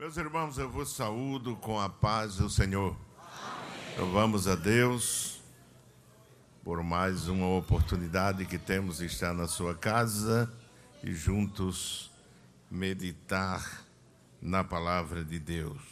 [0.00, 2.96] Meus irmãos, eu vos saúdo com a paz do Senhor.
[3.98, 5.42] Louvamos a Deus
[6.64, 10.50] por mais uma oportunidade que temos de estar na sua casa
[11.04, 12.10] e juntos
[12.70, 13.84] meditar
[14.40, 15.82] na palavra de Deus.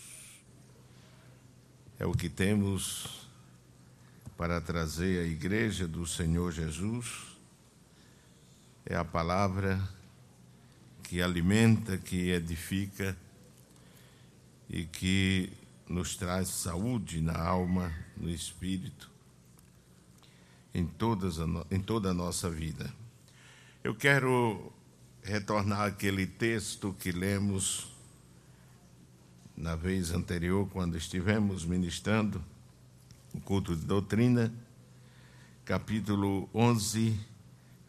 [1.98, 3.28] É o que temos
[4.38, 7.36] para trazer à igreja do Senhor Jesus.
[8.86, 9.78] É a palavra
[11.02, 13.14] que alimenta, que edifica
[14.68, 15.50] e que
[15.88, 19.10] nos traz saúde na alma, no espírito,
[20.74, 21.36] em, todas
[21.70, 22.92] em toda a nossa vida.
[23.82, 24.70] Eu quero
[25.22, 27.90] retornar àquele texto que lemos
[29.56, 32.44] na vez anterior, quando estivemos ministrando
[33.34, 34.52] o culto de doutrina,
[35.64, 37.18] capítulo 11,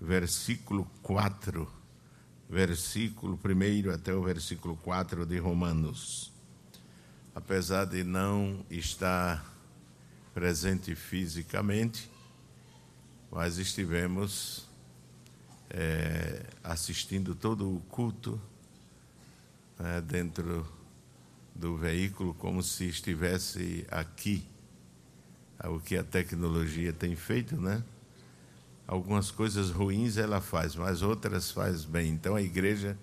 [0.01, 1.71] versículo 4,
[2.49, 6.38] versículo 1 até o versículo 4 de Romanos
[7.33, 9.45] apesar de não estar
[10.33, 12.09] presente fisicamente,
[13.31, 14.67] mas estivemos
[15.69, 18.41] é, assistindo todo o culto
[19.79, 20.67] é, dentro
[21.53, 24.45] do veículo, como se estivesse aqui.
[25.65, 27.83] O que a tecnologia tem feito, né?
[28.87, 32.11] Algumas coisas ruins ela faz, mas outras faz bem.
[32.11, 32.97] Então a igreja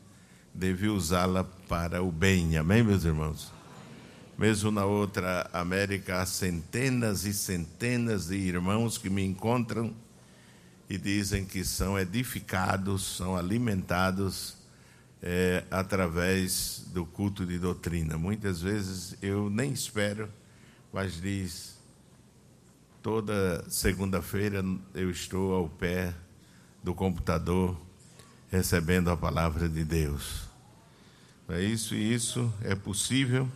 [0.54, 2.56] deve usá-la para o bem.
[2.56, 3.55] Amém, meus irmãos?
[4.38, 9.94] Mesmo na outra América, há centenas e centenas de irmãos que me encontram
[10.90, 14.58] e dizem que são edificados, são alimentados
[15.22, 18.18] é, através do culto de doutrina.
[18.18, 20.28] Muitas vezes eu nem espero,
[20.92, 21.78] mas diz:
[23.02, 24.62] toda segunda-feira
[24.94, 26.14] eu estou ao pé
[26.84, 27.74] do computador
[28.50, 30.46] recebendo a palavra de Deus.
[31.48, 33.48] É isso e isso é possível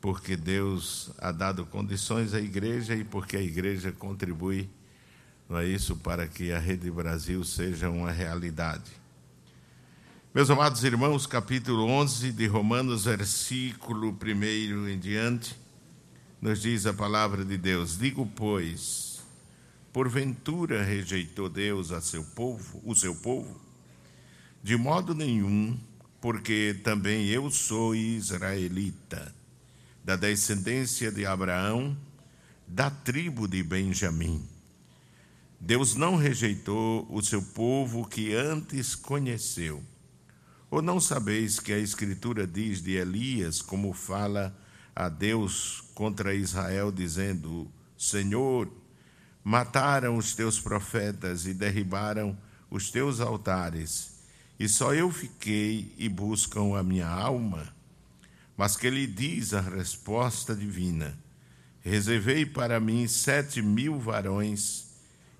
[0.00, 4.68] porque Deus ha dado condições à igreja e porque a igreja contribui,
[5.48, 8.90] não é isso, para que a Rede Brasil seja uma realidade.
[10.34, 15.56] Meus amados irmãos, capítulo 11 de Romanos, versículo 1 em diante,
[16.40, 19.20] nos diz a palavra de Deus: Digo, pois,
[19.92, 23.58] porventura rejeitou Deus a seu povo, o seu povo?
[24.62, 25.76] De modo nenhum,
[26.20, 29.37] porque também eu sou israelita
[30.08, 31.94] da descendência de Abraão,
[32.66, 34.42] da tribo de Benjamim.
[35.60, 39.84] Deus não rejeitou o seu povo que antes conheceu.
[40.70, 44.58] Ou não sabeis que a Escritura diz de Elias, como fala
[44.96, 48.66] a Deus contra Israel, dizendo: Senhor,
[49.44, 52.34] mataram os teus profetas e derribaram
[52.70, 54.22] os teus altares,
[54.58, 57.76] e só eu fiquei e buscam a minha alma?
[58.58, 61.16] Mas que lhe diz a resposta divina:
[61.80, 64.88] Reservei para mim sete mil varões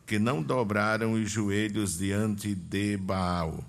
[0.06, 3.62] que não dobraram os joelhos diante de Baal.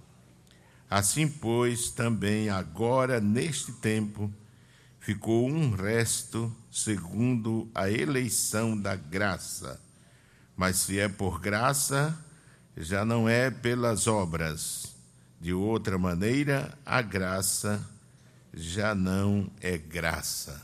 [0.88, 4.32] Assim, pois, também agora, neste tempo,
[5.00, 9.82] ficou um resto segundo a eleição da graça.
[10.56, 12.18] Mas se é por graça,
[12.78, 14.96] já não é pelas obras.
[15.42, 17.86] De outra maneira, a graça
[18.60, 20.62] já não é graça.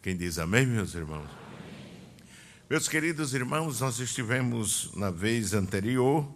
[0.00, 1.28] Quem diz amém, meus irmãos?
[1.28, 2.24] Amém.
[2.70, 6.26] Meus queridos irmãos, nós estivemos na vez anterior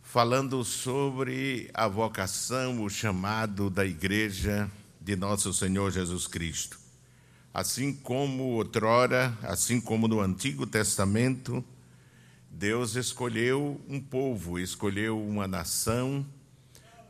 [0.00, 4.70] falando sobre a vocação, o chamado da igreja
[5.00, 6.78] de nosso Senhor Jesus Cristo.
[7.52, 11.64] Assim como outrora, assim como no Antigo Testamento,
[12.48, 16.24] Deus escolheu um povo, escolheu uma nação,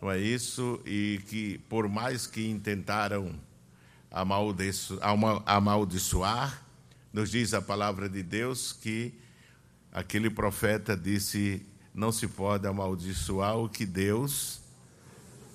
[0.01, 0.81] não é isso?
[0.87, 3.35] E que, por mais que tentaram
[5.47, 6.65] amaldiçoar,
[7.13, 9.13] nos diz a palavra de Deus que
[9.93, 14.61] aquele profeta disse: não se pode amaldiçoar o que Deus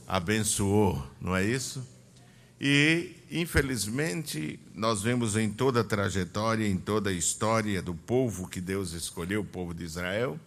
[0.08, 1.88] abençoou, não é isso?
[2.60, 8.62] E, infelizmente, nós vemos em toda a trajetória, em toda a história do povo que
[8.62, 10.40] Deus escolheu, o povo de Israel,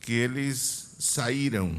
[0.00, 1.78] que eles saíram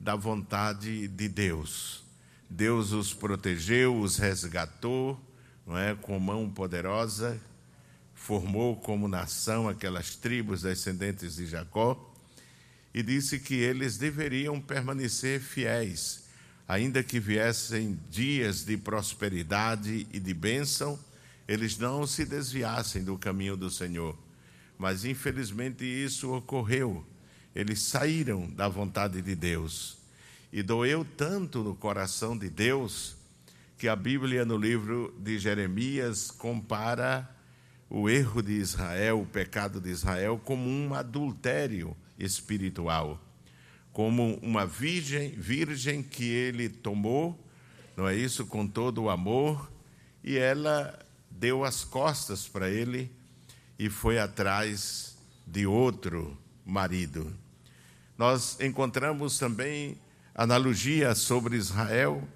[0.00, 2.04] da vontade de Deus.
[2.48, 5.20] Deus os protegeu, os resgatou,
[5.66, 7.38] não é, com mão poderosa,
[8.14, 12.12] formou como nação aquelas tribos descendentes de Jacó
[12.94, 16.24] e disse que eles deveriam permanecer fiéis,
[16.66, 20.98] ainda que viessem dias de prosperidade e de bênção,
[21.46, 24.16] eles não se desviassem do caminho do Senhor.
[24.78, 27.06] Mas infelizmente isso ocorreu
[27.58, 29.98] eles saíram da vontade de Deus.
[30.52, 33.16] E doeu tanto no coração de Deus
[33.76, 37.28] que a Bíblia, no livro de Jeremias, compara
[37.90, 43.20] o erro de Israel, o pecado de Israel, como um adultério espiritual,
[43.92, 47.36] como uma virgem, virgem que ele tomou,
[47.96, 49.68] não é isso, com todo o amor,
[50.22, 50.96] e ela
[51.28, 53.10] deu as costas para ele
[53.76, 57.36] e foi atrás de outro marido.
[58.18, 59.96] Nós encontramos também
[60.34, 62.26] analogia sobre Israel,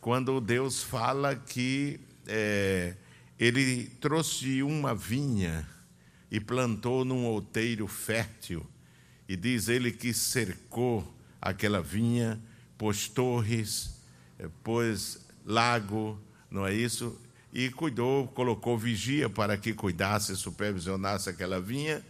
[0.00, 2.96] quando Deus fala que é,
[3.38, 5.64] ele trouxe uma vinha
[6.28, 8.66] e plantou num outeiro fértil,
[9.28, 12.42] e diz ele que cercou aquela vinha,
[12.76, 14.00] pôs torres,
[14.40, 16.18] é, pôs lago,
[16.50, 17.16] não é isso?
[17.52, 22.04] E cuidou, colocou vigia para que cuidasse, supervisionasse aquela vinha,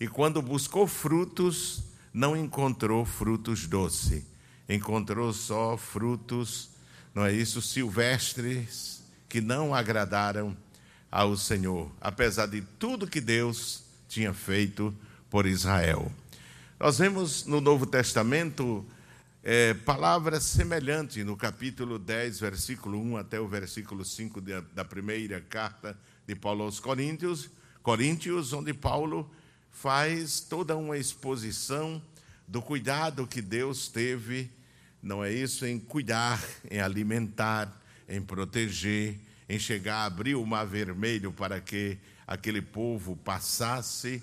[0.00, 1.87] e quando buscou frutos,
[2.18, 4.24] não encontrou frutos doces,
[4.68, 6.68] encontrou só frutos,
[7.14, 10.56] não é isso, silvestres, que não agradaram
[11.12, 14.92] ao Senhor, apesar de tudo que Deus tinha feito
[15.30, 16.10] por Israel.
[16.80, 18.84] Nós vemos no Novo Testamento
[19.40, 25.40] é, palavras semelhantes no capítulo 10, versículo 1 até o versículo 5 de, da primeira
[25.40, 27.48] carta de Paulo aos Coríntios,
[27.80, 29.30] Coríntios, onde Paulo
[29.70, 32.02] faz toda uma exposição
[32.46, 34.50] do cuidado que Deus teve,
[35.02, 39.18] não é isso, em cuidar, em alimentar, em proteger,
[39.48, 44.22] em chegar a abrir o mar vermelho para que aquele povo passasse,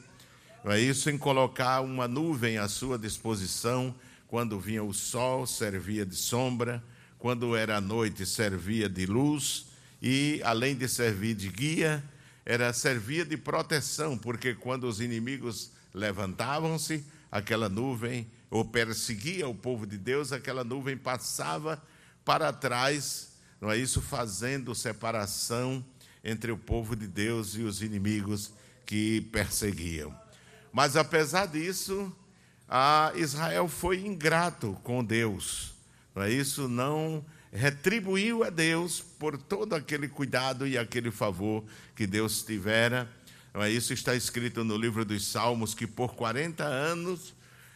[0.63, 3.95] não é isso, em colocar uma nuvem à sua disposição
[4.27, 6.83] quando vinha o sol, servia de sombra,
[7.19, 9.67] quando era noite, servia de luz,
[10.01, 12.03] e além de servir de guia,
[12.45, 19.87] era servia de proteção, porque quando os inimigos levantavam-se, aquela nuvem, ou perseguia o povo
[19.87, 21.81] de Deus, aquela nuvem passava
[22.23, 24.01] para trás, não é isso?
[24.01, 25.83] Fazendo separação
[26.23, 28.51] entre o povo de Deus e os inimigos
[28.85, 30.15] que perseguiam.
[30.71, 32.15] Mas apesar disso,
[33.15, 35.73] Israel foi ingrato com Deus,
[36.13, 36.67] não é isso?
[36.67, 37.25] Não
[37.55, 41.63] retribuiu a Deus por todo aquele cuidado e aquele favor
[41.95, 43.09] que Deus tivera.
[43.53, 47.33] É isso está escrito no livro dos Salmos que por 40 anos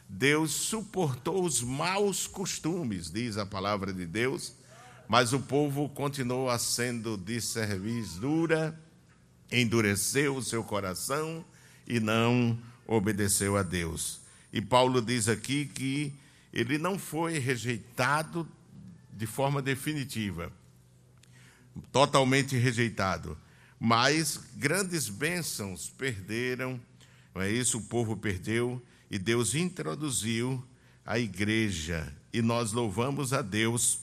[0.07, 4.53] Deus suportou os maus costumes, diz a palavra de Deus,
[5.07, 8.77] mas o povo continuou sendo de serviço dura,
[9.51, 11.45] endureceu o seu coração
[11.87, 14.19] e não obedeceu a Deus.
[14.51, 16.13] E Paulo diz aqui que
[16.51, 18.47] ele não foi rejeitado
[19.19, 20.49] de forma definitiva,
[21.91, 23.37] totalmente rejeitado,
[23.77, 26.79] mas grandes bênçãos perderam,
[27.35, 27.79] não é isso?
[27.79, 28.81] O povo perdeu
[29.11, 30.65] e Deus introduziu
[31.05, 33.99] a igreja e nós louvamos a Deus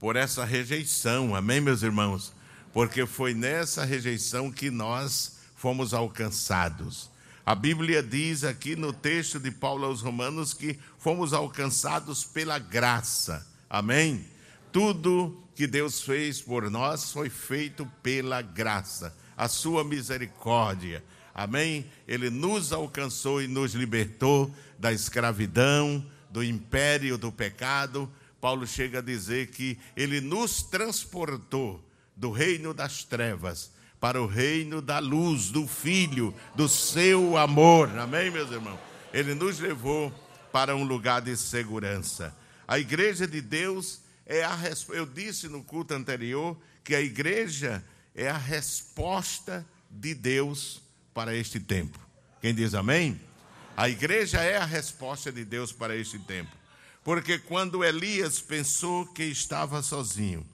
[0.00, 2.32] por essa rejeição, amém, meus irmãos?
[2.72, 7.10] Porque foi nessa rejeição que nós fomos alcançados.
[7.44, 13.46] A Bíblia diz aqui no texto de Paulo aos Romanos que fomos alcançados pela graça.
[13.74, 14.24] Amém?
[14.70, 21.02] Tudo que Deus fez por nós foi feito pela graça, a sua misericórdia.
[21.34, 21.84] Amém?
[22.06, 28.08] Ele nos alcançou e nos libertou da escravidão, do império do pecado.
[28.40, 31.84] Paulo chega a dizer que ele nos transportou
[32.14, 37.90] do reino das trevas para o reino da luz, do Filho, do seu amor.
[37.98, 38.78] Amém, meus irmãos?
[39.12, 40.12] Ele nos levou
[40.52, 42.32] para um lugar de segurança.
[42.66, 48.28] A igreja de Deus é a eu disse no culto anterior que a igreja é
[48.28, 51.98] a resposta de Deus para este tempo.
[52.40, 53.20] Quem diz amém?
[53.76, 56.50] A igreja é a resposta de Deus para este tempo.
[57.02, 60.46] Porque quando Elias pensou que estava sozinho,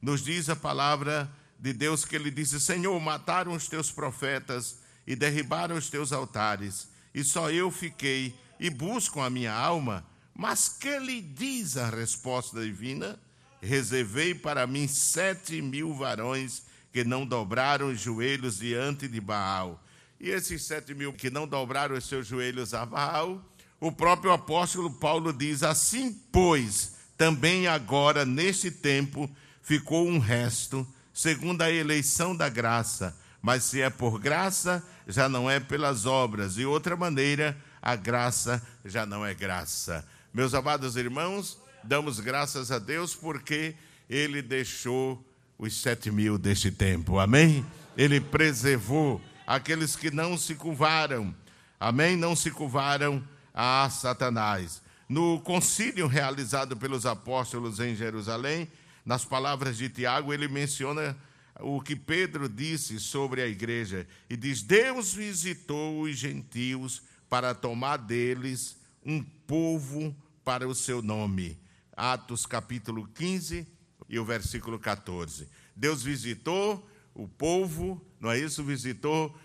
[0.00, 5.16] nos diz a palavra de Deus que ele disse: Senhor, mataram os teus profetas e
[5.16, 10.04] derribaram os teus altares, e só eu fiquei e busco a minha alma.
[10.38, 13.18] Mas que lhe diz a resposta divina?
[13.60, 19.82] Reservei para mim sete mil varões que não dobraram os joelhos diante de Baal.
[20.20, 23.44] E esses sete mil que não dobraram os seus joelhos a Baal,
[23.80, 29.28] o próprio apóstolo Paulo diz: Assim, pois, também agora, neste tempo,
[29.60, 33.18] ficou um resto, segundo a eleição da graça.
[33.42, 36.54] Mas se é por graça, já não é pelas obras.
[36.54, 40.06] De outra maneira, a graça já não é graça.
[40.32, 43.74] Meus amados irmãos, damos graças a Deus porque
[44.10, 45.24] Ele deixou
[45.58, 47.64] os sete mil deste tempo, amém?
[47.96, 51.34] Ele preservou aqueles que não se curvaram,
[51.80, 52.14] amém?
[52.14, 54.82] Não se curvaram a Satanás.
[55.08, 58.70] No concílio realizado pelos apóstolos em Jerusalém,
[59.06, 61.16] nas palavras de Tiago, ele menciona
[61.58, 67.96] o que Pedro disse sobre a igreja e diz: Deus visitou os gentios para tomar
[67.96, 70.14] deles um povo
[70.44, 71.58] para o seu nome.
[71.96, 73.66] Atos capítulo 15
[74.08, 75.48] e o versículo 14.
[75.74, 78.62] Deus visitou o povo, não é isso?
[78.64, 79.36] Visitou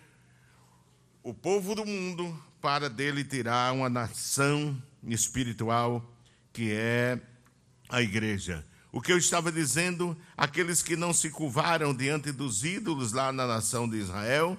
[1.23, 6.03] o povo do mundo para dele tirar uma nação espiritual
[6.51, 7.19] que é
[7.89, 8.65] a igreja.
[8.91, 13.47] O que eu estava dizendo, aqueles que não se curvaram diante dos ídolos lá na
[13.47, 14.57] nação de Israel,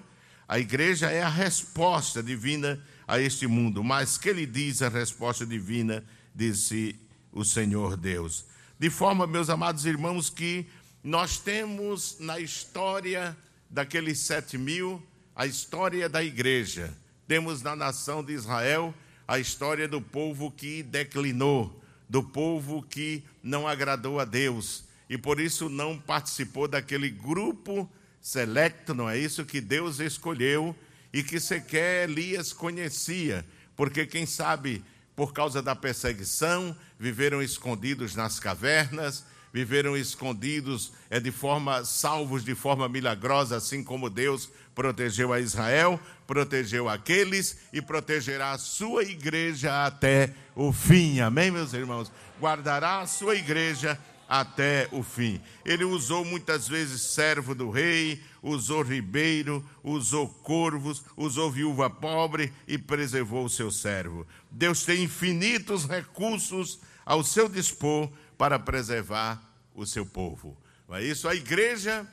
[0.48, 3.82] a igreja é a resposta divina a este mundo.
[3.82, 6.98] Mas que ele diz a resposta divina, disse
[7.32, 8.46] o Senhor Deus.
[8.78, 10.66] De forma, meus amados irmãos, que
[11.02, 13.36] nós temos na história
[13.68, 15.02] daqueles sete mil
[15.34, 16.92] a história da igreja.
[17.26, 18.94] Temos na nação de Israel
[19.26, 25.40] a história do povo que declinou, do povo que não agradou a Deus e por
[25.40, 30.74] isso não participou daquele grupo selecto, não é isso que Deus escolheu
[31.14, 38.40] e que sequer Elias conhecia, porque quem sabe por causa da perseguição viveram escondidos nas
[38.40, 45.38] cavernas, viveram escondidos é de forma salvos de forma milagrosa, assim como Deus protegeu a
[45.38, 51.20] Israel, protegeu aqueles e protegerá a sua igreja até o fim.
[51.20, 52.10] Amém, meus irmãos?
[52.40, 53.96] Guardará a sua igreja
[54.28, 55.40] até o fim.
[55.64, 62.76] Ele usou muitas vezes servo do rei, usou ribeiro, usou corvos, usou viúva pobre e
[62.78, 64.26] preservou o seu servo.
[64.50, 69.42] Deus tem infinitos recursos ao seu dispor para preservar
[69.74, 70.56] o seu povo.
[70.88, 71.28] Não é isso?
[71.28, 72.06] A igreja,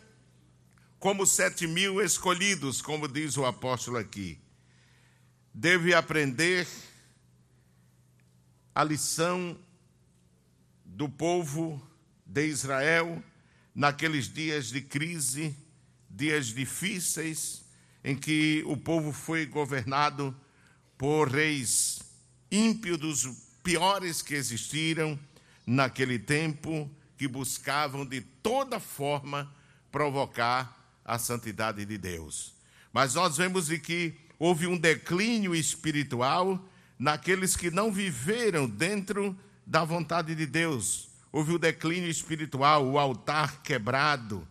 [0.99, 4.39] como sete mil escolhidos, como diz o apóstolo aqui,
[5.53, 6.67] deve aprender
[8.73, 9.57] a lição
[10.85, 11.81] do povo
[12.31, 13.21] de Israel
[13.75, 15.53] naqueles dias de crise,
[16.09, 17.61] dias difíceis,
[18.03, 20.35] em que o povo foi governado
[20.97, 21.99] por reis
[22.49, 23.25] ímpios dos
[23.61, 25.19] piores que existiram
[25.67, 29.53] naquele tempo, que buscavam de toda forma
[29.91, 32.53] provocar a santidade de Deus.
[32.93, 36.65] Mas nós vemos de que houve um declínio espiritual
[36.97, 41.10] naqueles que não viveram dentro da vontade de Deus.
[41.31, 44.45] Houve o declínio espiritual, o altar quebrado,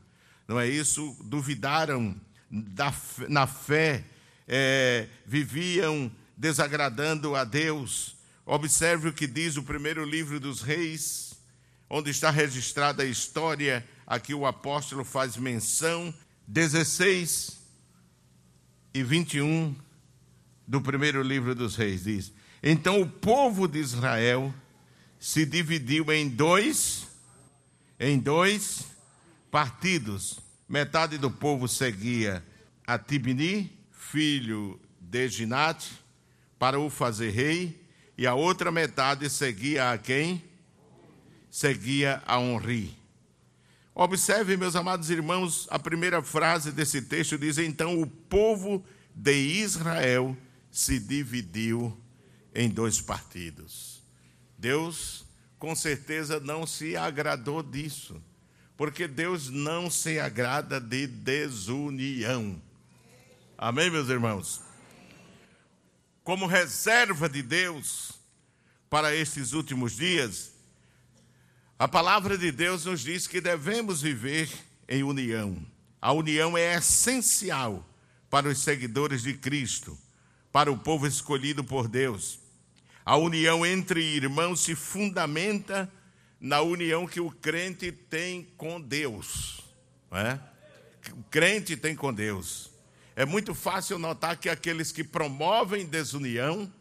[0.49, 1.17] não é isso?
[1.23, 2.19] Duvidaram
[2.51, 2.93] da,
[3.29, 4.05] na fé,
[4.49, 8.17] é, viviam desagradando a Deus.
[8.47, 11.35] Observe o que diz o primeiro livro dos Reis,
[11.89, 16.13] onde está registrada a história, aqui o apóstolo faz menção,
[16.49, 17.61] 16
[18.95, 19.77] e 21
[20.67, 22.33] do primeiro livro dos Reis, diz:
[22.63, 24.53] Então o povo de Israel
[25.21, 27.07] se dividiu em dois,
[28.01, 28.87] em dois
[29.51, 30.41] partidos.
[30.67, 32.43] Metade do povo seguia
[32.87, 35.93] a Tibni, filho de Ginate,
[36.59, 37.79] para o fazer rei,
[38.17, 40.43] e a outra metade seguia a quem?
[41.51, 42.97] Seguia a Onri.
[43.95, 48.85] Observe, meus amados irmãos, a primeira frase desse texto diz: Então o povo
[49.15, 50.37] de Israel
[50.71, 51.99] se dividiu
[52.55, 54.00] em dois partidos.
[54.61, 55.25] Deus,
[55.59, 58.23] com certeza, não se agradou disso,
[58.77, 62.61] porque Deus não se agrada de desunião.
[63.57, 64.61] Amém, meus irmãos?
[66.23, 68.13] Como reserva de Deus
[68.91, 70.53] para estes últimos dias,
[71.79, 74.51] a palavra de Deus nos diz que devemos viver
[74.87, 75.57] em união.
[76.03, 77.87] A união é essencial
[78.29, 79.99] para os seguidores de Cristo,
[80.53, 82.40] para o povo escolhido por Deus.
[83.05, 85.91] A união entre irmãos se fundamenta
[86.41, 89.61] na união que o crente tem com Deus.
[90.13, 90.39] É?
[91.13, 92.71] O crente tem com Deus.
[93.15, 96.73] É muito fácil notar que aqueles que promovem desunião,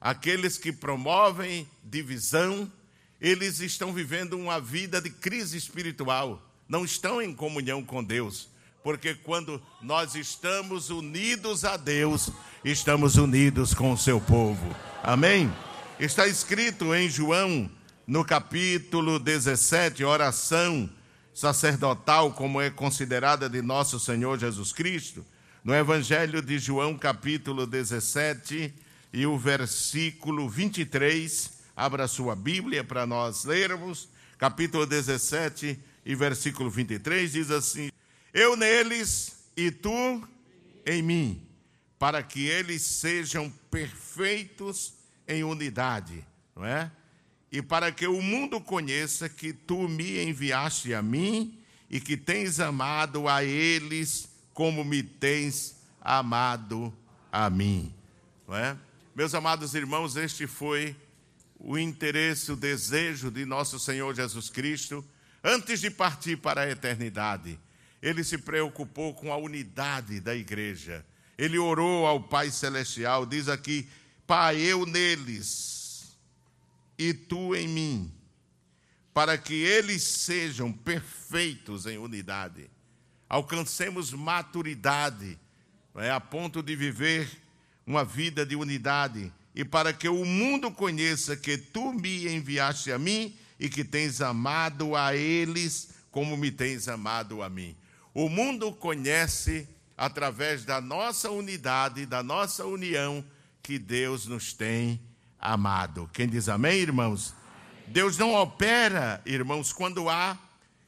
[0.00, 2.70] aqueles que promovem divisão,
[3.20, 8.48] eles estão vivendo uma vida de crise espiritual, não estão em comunhão com Deus.
[8.82, 12.30] Porque quando nós estamos unidos a Deus,
[12.64, 14.74] estamos unidos com o seu povo.
[15.02, 15.52] Amém?
[16.00, 17.70] Está escrito em João,
[18.06, 20.88] no capítulo 17, oração
[21.34, 25.24] sacerdotal, como é considerada de nosso Senhor Jesus Cristo,
[25.62, 28.72] no Evangelho de João, capítulo 17,
[29.12, 31.52] e o versículo 23.
[31.76, 34.08] Abra sua Bíblia para nós lermos.
[34.38, 37.90] Capítulo 17 e versículo 23 diz assim:
[38.32, 40.26] Eu neles e tu
[40.86, 41.53] em mim
[42.04, 44.92] para que eles sejam perfeitos
[45.26, 46.22] em unidade,
[46.54, 46.92] não é?
[47.50, 51.58] e para que o mundo conheça que tu me enviaste a mim
[51.88, 56.92] e que tens amado a eles como me tens amado
[57.32, 57.90] a mim.
[58.46, 58.76] Não é?
[59.16, 60.94] Meus amados irmãos, este foi
[61.58, 65.02] o interesse, o desejo de nosso Senhor Jesus Cristo
[65.42, 67.58] antes de partir para a eternidade.
[68.02, 71.02] Ele se preocupou com a unidade da igreja.
[71.36, 73.88] Ele orou ao Pai Celestial, diz aqui:
[74.26, 75.74] Pai, eu neles
[76.98, 78.12] e tu em mim,
[79.12, 82.70] para que eles sejam perfeitos em unidade,
[83.28, 85.38] alcancemos maturidade,
[85.96, 87.28] é, a ponto de viver
[87.86, 92.98] uma vida de unidade, e para que o mundo conheça que tu me enviaste a
[92.98, 97.76] mim e que tens amado a eles como me tens amado a mim.
[98.12, 103.24] O mundo conhece através da nossa unidade, da nossa união,
[103.62, 105.00] que Deus nos tem
[105.38, 106.08] amado.
[106.12, 107.34] Quem diz amém, irmãos?
[107.86, 110.38] Deus não opera, irmãos, quando há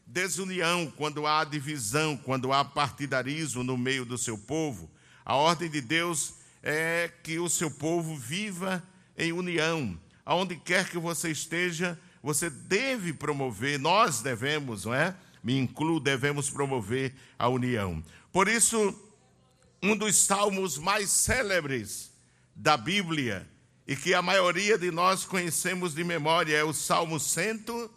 [0.06, 4.90] desunião, quando há divisão, quando há partidarismo no meio do seu povo.
[5.24, 8.82] A ordem de Deus é que o seu povo viva
[9.16, 9.98] em união.
[10.24, 15.14] Aonde quer que você esteja, você deve promover, nós devemos, não é?
[15.42, 18.02] Me incluo, devemos promover a união.
[18.36, 18.94] Por isso,
[19.82, 22.12] um dos salmos mais célebres
[22.54, 23.48] da Bíblia
[23.86, 27.88] e que a maioria de nós conhecemos de memória, é o Salmo 100,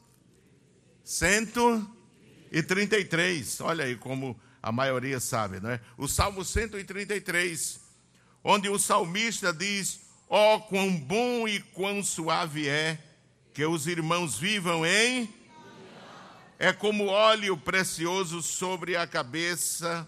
[1.03, 3.60] 133.
[3.60, 5.81] Olha aí como a maioria sabe, não é?
[5.98, 7.81] O Salmo 133,
[8.41, 12.98] onde o salmista diz: Ó, oh, quão bom e quão suave é
[13.53, 15.27] que os irmãos vivam em.
[16.58, 20.08] É como óleo precioso sobre a cabeça,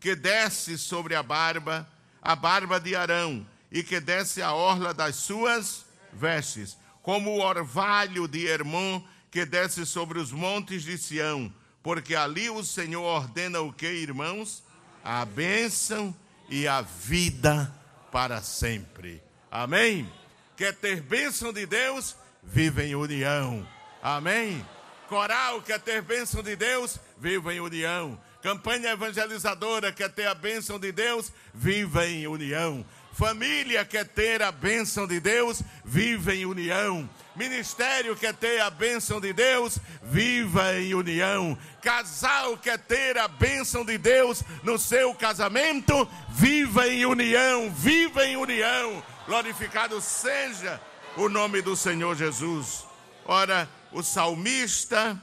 [0.00, 1.88] que desce sobre a barba,
[2.22, 8.26] a barba de Arão e que desce a orla das suas vestes, como o orvalho
[8.26, 11.52] de Hermon que desce sobre os montes de Sião,
[11.82, 14.64] porque ali o Senhor ordena o que, irmãos?
[15.04, 16.14] A bênção
[16.48, 17.72] e a vida
[18.10, 19.22] para sempre.
[19.50, 20.10] Amém?
[20.56, 22.16] Quer ter bênção de Deus?
[22.42, 23.66] Viva em união.
[24.02, 24.66] Amém?
[25.08, 26.98] Coral quer ter bênção de Deus?
[27.18, 28.20] Viva em união.
[28.42, 31.30] Campanha evangelizadora quer ter a bênção de Deus?
[31.52, 32.84] Viva em união.
[33.12, 37.08] Família quer ter a bênção de Deus, viva em união.
[37.36, 41.58] Ministério quer ter a bênção de Deus, viva em união.
[41.82, 48.36] Casal quer ter a bênção de Deus no seu casamento, viva em união, viva em
[48.36, 49.02] união.
[49.26, 50.80] Glorificado seja
[51.16, 52.86] o nome do Senhor Jesus.
[53.26, 55.20] Ora, o salmista,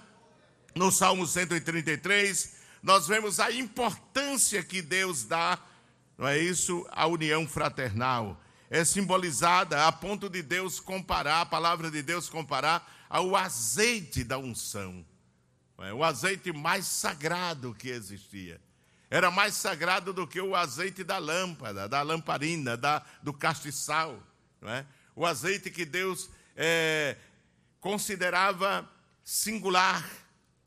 [0.76, 5.60] no Salmo 133, nós vemos a importância que Deus dá
[6.18, 6.86] não é isso?
[6.90, 13.06] A união fraternal é simbolizada a ponto de Deus comparar, a palavra de Deus comparar
[13.08, 15.06] ao azeite da unção.
[15.78, 15.94] É?
[15.94, 18.60] O azeite mais sagrado que existia.
[19.12, 24.20] Era mais sagrado do que o azeite da lâmpada, da lamparina, da, do castiçal.
[24.64, 24.84] É?
[25.16, 27.16] O azeite que Deus é,
[27.80, 28.90] considerava
[29.24, 30.04] singular,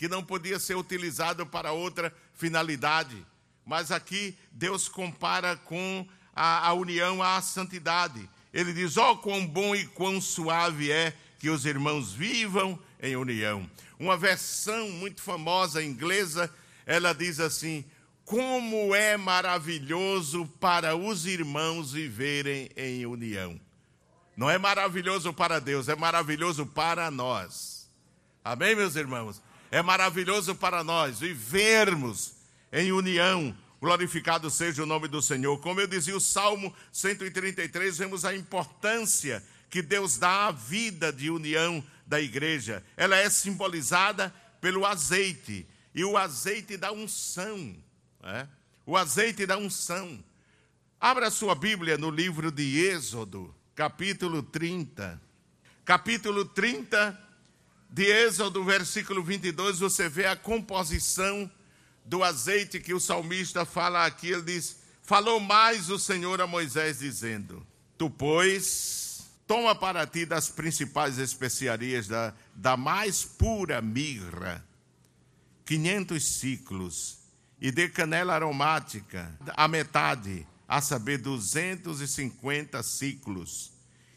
[0.00, 3.22] que não podia ser utilizado para outra finalidade.
[3.66, 8.26] Mas aqui Deus compara com a, a união à santidade.
[8.50, 13.14] Ele diz: Ó, oh, quão bom e quão suave é que os irmãos vivam em
[13.14, 13.70] união.
[13.98, 16.50] Uma versão muito famosa inglesa,
[16.86, 17.84] ela diz assim:
[18.24, 23.60] Como é maravilhoso para os irmãos viverem em união.
[24.34, 27.86] Não é maravilhoso para Deus, é maravilhoso para nós.
[28.42, 29.42] Amém, meus irmãos?
[29.70, 32.34] É maravilhoso para nós vivermos
[32.72, 33.56] em união.
[33.80, 35.58] Glorificado seja o nome do Senhor.
[35.60, 41.30] Como eu dizia, o Salmo 133, vemos a importância que Deus dá à vida de
[41.30, 42.84] união da igreja.
[42.96, 47.74] Ela é simbolizada pelo azeite, e o azeite da unção.
[48.22, 48.46] É?
[48.84, 50.22] O azeite da unção.
[51.00, 55.20] Abra sua Bíblia no livro de Êxodo, capítulo 30.
[55.84, 57.29] Capítulo 30
[57.92, 61.50] de Êxodo, versículo 22, você vê a composição
[62.04, 67.00] do azeite que o salmista fala aqui, ele diz: Falou mais o Senhor a Moisés,
[67.00, 67.66] dizendo:
[67.98, 74.64] Tu, pois, toma para ti das principais especiarias da, da mais pura mirra,
[75.66, 77.18] 500 ciclos,
[77.60, 83.72] e de canela aromática, a metade, a saber, 250 ciclos,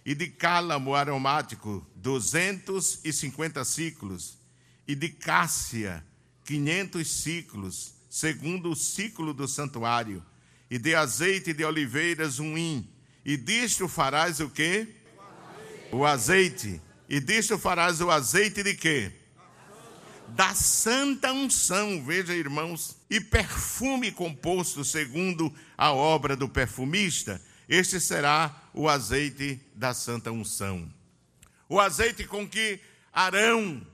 [0.05, 4.37] e de cálamo aromático, 250 ciclos,
[4.87, 6.05] e de cássia,
[6.45, 10.23] 500 ciclos, segundo o ciclo do santuário,
[10.69, 12.87] e de azeite de oliveiras um hin,
[13.23, 14.87] e disto farás o quê?
[15.91, 16.81] O azeite.
[17.07, 19.11] E disto farás o azeite de quê?
[20.29, 28.62] Da santa unção, veja irmãos, e perfume composto segundo a obra do perfumista, este será
[28.73, 30.91] o azeite da santa unção.
[31.69, 32.79] O azeite com que
[33.12, 33.86] Arão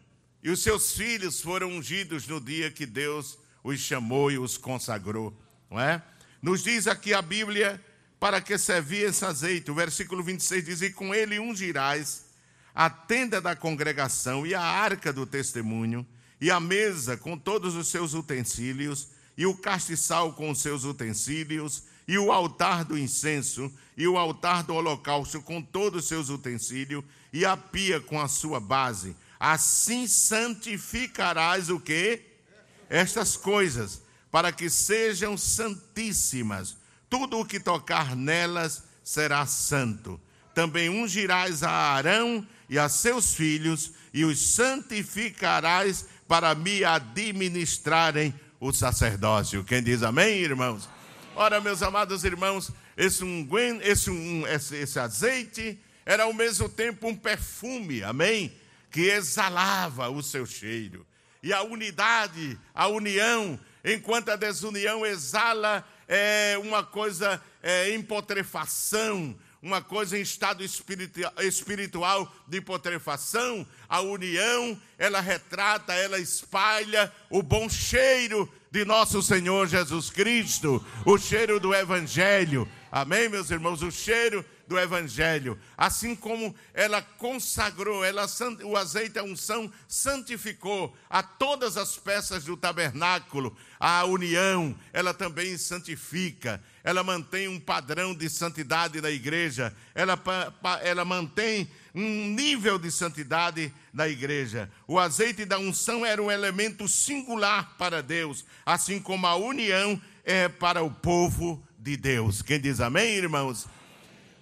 [0.42, 5.34] e os seus filhos foram ungidos no dia que Deus os chamou e os consagrou,
[5.70, 6.02] não é?
[6.42, 7.84] Nos diz aqui a Bíblia
[8.20, 9.70] para que servia esse azeite.
[9.70, 12.26] O versículo 26 diz: E com ele ungirás
[12.74, 16.08] a tenda da congregação e a arca do testemunho,
[16.40, 21.84] e a mesa com todos os seus utensílios, e o castiçal com os seus utensílios,
[22.10, 27.04] e o altar do incenso, e o altar do holocausto com todos os seus utensílios,
[27.32, 29.16] e a pia com a sua base.
[29.40, 32.20] Assim santificarás o que?
[32.90, 36.78] Estas coisas, para que sejam santíssimas.
[37.08, 40.20] Tudo o que tocar nelas será santo.
[40.56, 48.74] Também ungirás a Arão e a seus filhos, e os santificarás para me administrarem o
[48.74, 49.64] sacerdócio.
[49.64, 50.90] Quem diz amém, irmãos?
[51.42, 57.08] Ora, meus amados irmãos, esse, unguento, esse, um, esse, esse azeite era ao mesmo tempo
[57.08, 58.54] um perfume, amém?
[58.92, 61.08] Que exalava o seu cheiro.
[61.42, 69.34] E a unidade, a união, enquanto a desunião exala é, uma coisa é, em putrefação,
[69.62, 77.70] uma coisa em estado espiritual de putrefação, a união, ela retrata, ela espalha o bom
[77.70, 82.68] cheiro de nosso Senhor Jesus Cristo, o cheiro do Evangelho.
[82.92, 83.82] Amém, meus irmãos?
[83.82, 85.60] O cheiro do Evangelho.
[85.76, 88.28] Assim como ela consagrou, ela,
[88.64, 95.58] o azeite, a unção, santificou a todas as peças do tabernáculo, a união, ela também
[95.58, 100.22] santifica, ela mantém um padrão de santidade na igreja, ela,
[100.84, 101.68] ela mantém
[102.00, 104.72] um nível de santidade na igreja.
[104.88, 110.48] O azeite da unção era um elemento singular para Deus, assim como a união é
[110.48, 112.42] para o povo de Deus.
[112.42, 113.68] Quem diz amém, irmãos?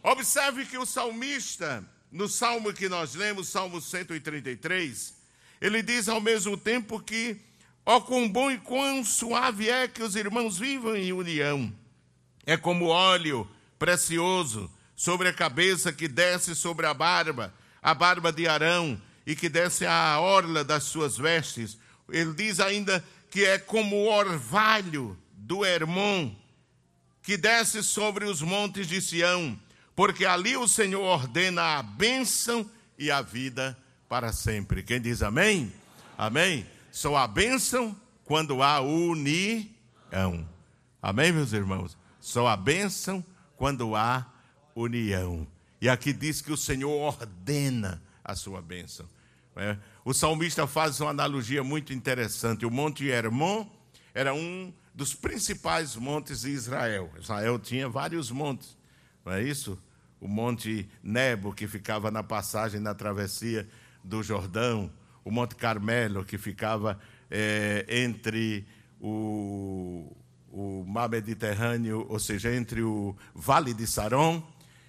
[0.03, 5.15] Observe que o salmista, no salmo que nós lemos, Salmo 133,
[5.59, 7.37] ele diz ao mesmo tempo que,
[7.85, 11.73] ó, quão bom e quão suave é que os irmãos vivam em união.
[12.45, 18.45] É como óleo precioso sobre a cabeça que desce sobre a barba, a barba de
[18.45, 21.77] Arão, e que desce à orla das suas vestes.
[22.09, 26.35] Ele diz ainda que é como o orvalho do Hermon,
[27.23, 29.57] que desce sobre os montes de Sião
[29.97, 33.75] porque ali o Senhor ordena a bênção e a vida
[34.07, 34.83] para sempre.
[34.83, 35.73] Quem diz amém?
[36.15, 36.67] Amém?
[36.91, 39.67] Só a bênção quando há união.
[41.01, 41.97] Amém, meus irmãos?
[42.19, 44.23] Só a bênção quando há
[44.81, 45.47] união.
[45.81, 49.07] E aqui diz que o Senhor ordena a sua bênção.
[49.55, 49.75] É?
[50.05, 52.65] O salmista faz uma analogia muito interessante.
[52.65, 53.65] O Monte Hermon
[54.13, 57.11] era um dos principais montes de Israel.
[57.19, 58.77] Israel tinha vários montes,
[59.25, 59.79] não é isso?
[60.19, 63.67] o Monte Nebo, que ficava na passagem, na travessia
[64.03, 64.91] do Jordão,
[65.23, 68.65] o Monte Carmelo, que ficava é, entre
[68.99, 70.15] o,
[70.51, 74.43] o mar Mediterrâneo, ou seja, entre o Vale de Saron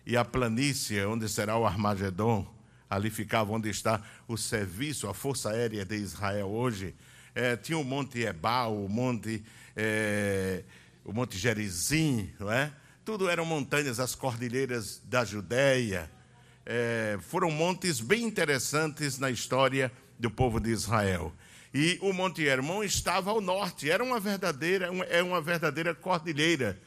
[0.09, 2.51] e a planície, onde será o Armagedon.
[2.89, 6.95] Ali ficava onde está o serviço, a Força Aérea de Israel hoje.
[7.35, 9.45] É, tinha o Monte Ebal, o Monte,
[9.77, 10.65] é,
[11.05, 12.73] o Monte Gerizim, não é?
[13.05, 16.11] tudo eram montanhas, as cordilheiras da Judéia.
[16.65, 21.35] É, foram montes bem interessantes na história do povo de Israel.
[21.73, 26.81] E o Monte Hermon estava ao norte, era uma verdadeira, é uma verdadeira cordilheira.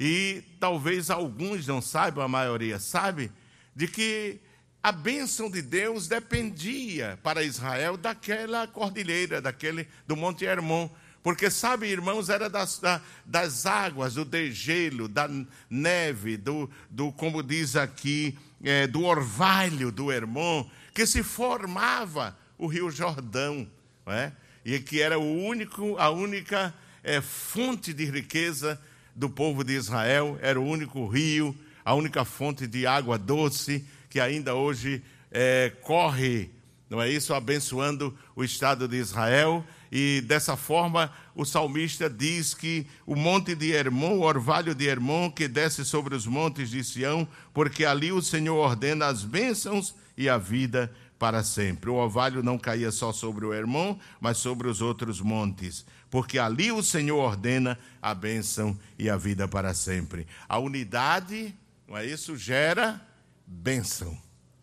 [0.00, 3.30] E talvez alguns não saibam, a maioria sabe,
[3.76, 4.40] de que
[4.82, 10.88] a bênção de Deus dependia para Israel daquela cordilheira, daquele do Monte Hermon.
[11.22, 12.80] Porque, sabe, irmãos, era das,
[13.26, 15.28] das águas, do degelo, da
[15.68, 22.66] neve, do, do como diz aqui, é, do orvalho do Hermon, que se formava o
[22.66, 23.70] rio Jordão,
[24.06, 24.32] é?
[24.64, 26.72] e que era o único, a única
[27.04, 28.80] é, fonte de riqueza
[29.20, 31.54] do povo de Israel, era o único rio,
[31.84, 36.48] a única fonte de água doce que ainda hoje é, corre,
[36.88, 39.62] não é isso, abençoando o Estado de Israel.
[39.92, 45.30] E dessa forma o salmista diz que o monte de Hermon, o orvalho de Hermon,
[45.30, 50.30] que desce sobre os montes de Sião, porque ali o Senhor ordena as bênçãos e
[50.30, 51.90] a vida para sempre.
[51.90, 56.72] O orvalho não caía só sobre o Hermon, mas sobre os outros montes, porque ali
[56.72, 60.26] o Senhor ordena a bênção e a vida para sempre.
[60.48, 61.54] A unidade,
[61.86, 62.36] não é isso?
[62.36, 63.00] Gera
[63.46, 64.18] bênção.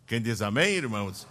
[0.06, 1.26] Quem diz amém, irmãos?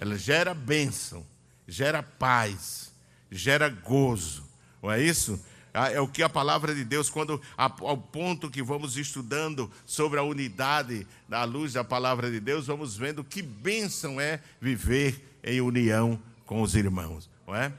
[0.00, 1.24] Ela gera bênção,
[1.66, 2.92] gera paz,
[3.30, 4.44] gera gozo.
[4.82, 5.42] Não é isso?
[5.72, 10.20] Ah, é o que a palavra de Deus, quando ao ponto que vamos estudando sobre
[10.20, 15.60] a unidade da luz da palavra de Deus, vamos vendo que bênção é viver em
[15.60, 17.72] união com os irmãos, não é?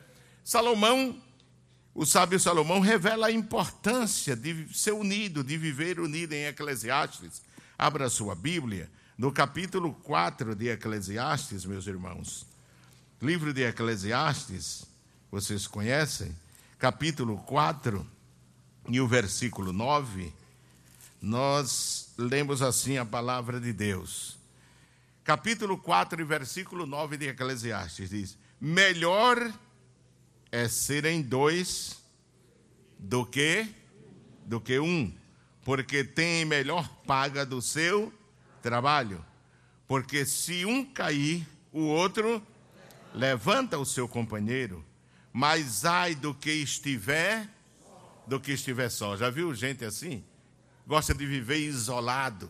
[0.44, 1.16] Salomão,
[1.96, 7.42] o sábio Salomão revela a importância de ser unido, de viver unido em Eclesiastes.
[7.76, 12.46] Abra sua Bíblia no capítulo 4 de Eclesiastes, meus irmãos.
[13.20, 14.86] Livro de Eclesiastes,
[15.32, 16.36] vocês conhecem?
[16.78, 18.06] capítulo 4
[18.90, 20.32] e o versículo 9,
[21.22, 24.38] nós lemos assim a palavra de Deus.
[25.24, 29.52] Capítulo 4 e versículo 9 de Eclesiastes diz: Melhor
[30.56, 32.02] é serem dois
[32.98, 33.68] do que
[34.46, 35.12] do que um,
[35.64, 38.14] porque tem melhor paga do seu
[38.62, 39.26] trabalho.
[39.88, 42.42] Porque se um cair, o outro
[43.14, 44.86] levanta o seu companheiro
[45.38, 47.46] mas ai do que estiver,
[48.26, 49.18] do que estiver só.
[49.18, 50.24] Já viu gente assim?
[50.88, 52.50] Gosta de viver isolado,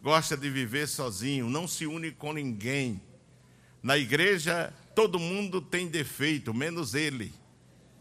[0.00, 3.02] gosta de viver sozinho, não se une com ninguém.
[3.82, 7.32] Na igreja, todo mundo tem defeito, menos ele.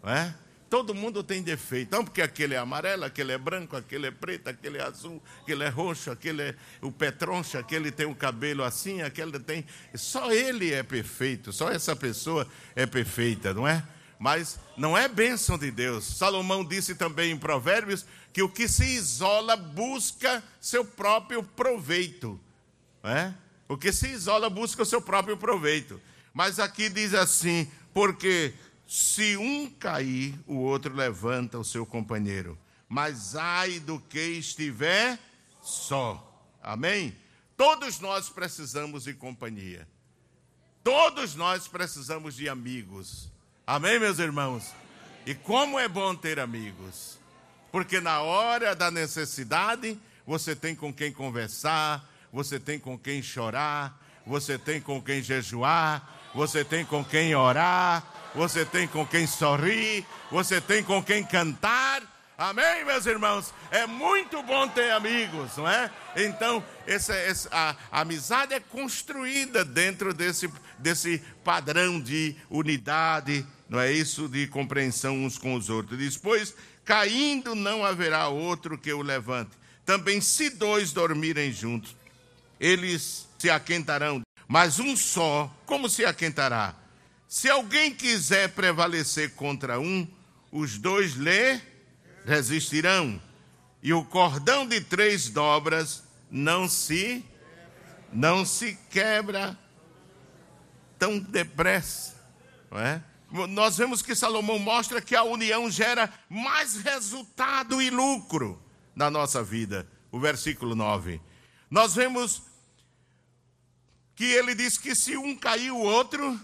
[0.01, 0.35] Não é?
[0.69, 1.91] Todo mundo tem defeito.
[1.91, 5.65] Não porque aquele é amarelo, aquele é branco, aquele é preto, aquele é azul, aquele
[5.65, 9.65] é roxo, aquele é o petroncha, aquele tem o cabelo assim, aquele tem.
[9.93, 13.85] Só ele é perfeito, só essa pessoa é perfeita, não é?
[14.17, 16.05] Mas não é bênção de Deus.
[16.05, 22.39] Salomão disse também em Provérbios que o que se isola busca seu próprio proveito.
[23.03, 23.35] Não é?
[23.67, 25.99] O que se isola busca o seu próprio proveito.
[26.33, 28.53] Mas aqui diz assim: porque
[28.87, 32.57] se um cair, o outro levanta o seu companheiro.
[32.87, 35.17] Mas ai do que estiver
[35.61, 36.27] só.
[36.61, 37.15] Amém?
[37.55, 39.87] Todos nós precisamos de companhia.
[40.83, 43.31] Todos nós precisamos de amigos.
[43.65, 44.73] Amém, meus irmãos?
[45.25, 47.17] E como é bom ter amigos.
[47.71, 53.97] Porque na hora da necessidade, você tem com quem conversar, você tem com quem chorar,
[54.25, 60.05] você tem com quem jejuar, você tem com quem orar, você tem com quem sorrir,
[60.29, 62.01] você tem com quem cantar.
[62.37, 63.53] Amém, meus irmãos?
[63.69, 65.91] É muito bom ter amigos, não é?
[66.15, 73.79] Então, essa, essa, a, a amizade é construída dentro desse, desse padrão de unidade, não
[73.79, 74.27] é isso?
[74.27, 75.99] De compreensão uns com os outros.
[75.99, 79.51] Depois, caindo, não haverá outro que o levante.
[79.85, 81.95] Também, se dois dormirem juntos,
[82.59, 84.21] eles se aquentarão.
[84.51, 86.75] Mas um só, como se aquentará?
[87.25, 90.05] Se alguém quiser prevalecer contra um,
[90.51, 91.61] os dois lhe
[92.25, 93.21] resistirão.
[93.81, 97.23] E o cordão de três dobras não se
[98.11, 99.57] não se quebra
[100.99, 102.21] tão depressa,
[102.69, 103.01] não é?
[103.47, 108.61] Nós vemos que Salomão mostra que a união gera mais resultado e lucro
[108.93, 109.87] na nossa vida.
[110.11, 111.21] O versículo 9.
[111.69, 112.50] Nós vemos
[114.15, 116.39] que ele diz que se um cair, o outro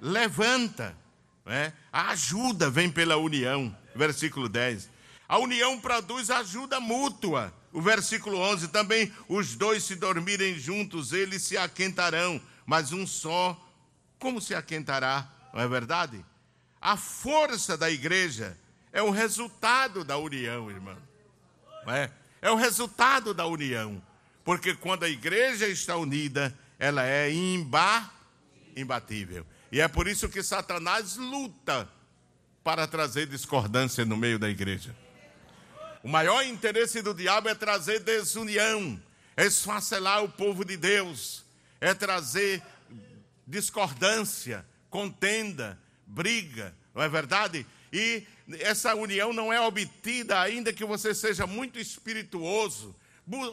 [0.00, 0.96] levanta.
[1.44, 1.72] Né?
[1.92, 3.76] A ajuda vem pela união.
[3.94, 4.88] Versículo 10.
[5.28, 7.52] A união produz ajuda mútua.
[7.72, 13.58] O versículo 11 também: os dois se dormirem juntos, eles se aquentarão, mas um só,
[14.18, 15.30] como se aquentará?
[15.52, 16.24] Não é verdade?
[16.80, 18.56] A força da igreja
[18.92, 20.96] é o resultado da união, irmão.
[21.88, 22.10] É?
[22.40, 24.02] é o resultado da união.
[24.44, 27.30] Porque quando a igreja está unida, ela é
[28.76, 29.44] imbatível.
[29.72, 31.88] E é por isso que Satanás luta
[32.62, 34.94] para trazer discordância no meio da igreja.
[36.02, 39.00] O maior interesse do diabo é trazer desunião,
[39.36, 41.44] é esfacelar o povo de Deus,
[41.80, 42.62] é trazer
[43.46, 47.66] discordância, contenda, briga, não é verdade?
[47.92, 48.26] E
[48.60, 52.94] essa união não é obtida ainda que você seja muito espirituoso,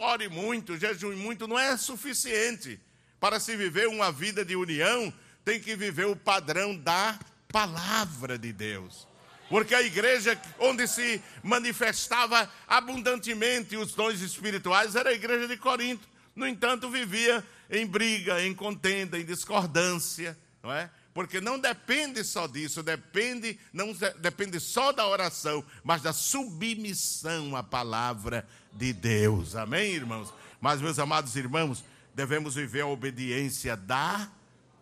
[0.02, 2.80] ore muito, jejue muito, não é suficiente
[3.26, 5.12] para se viver uma vida de união
[5.44, 7.18] tem que viver o padrão da
[7.52, 9.08] palavra de Deus.
[9.50, 16.08] Porque a igreja onde se manifestava abundantemente os dons espirituais era a igreja de Corinto.
[16.36, 20.88] No entanto, vivia em briga, em contenda, em discordância, não é?
[21.12, 27.64] Porque não depende só disso, depende não depende só da oração, mas da submissão à
[27.64, 29.56] palavra de Deus.
[29.56, 30.32] Amém, irmãos?
[30.62, 31.84] Mas meus amados irmãos,
[32.16, 34.32] devemos viver a obediência da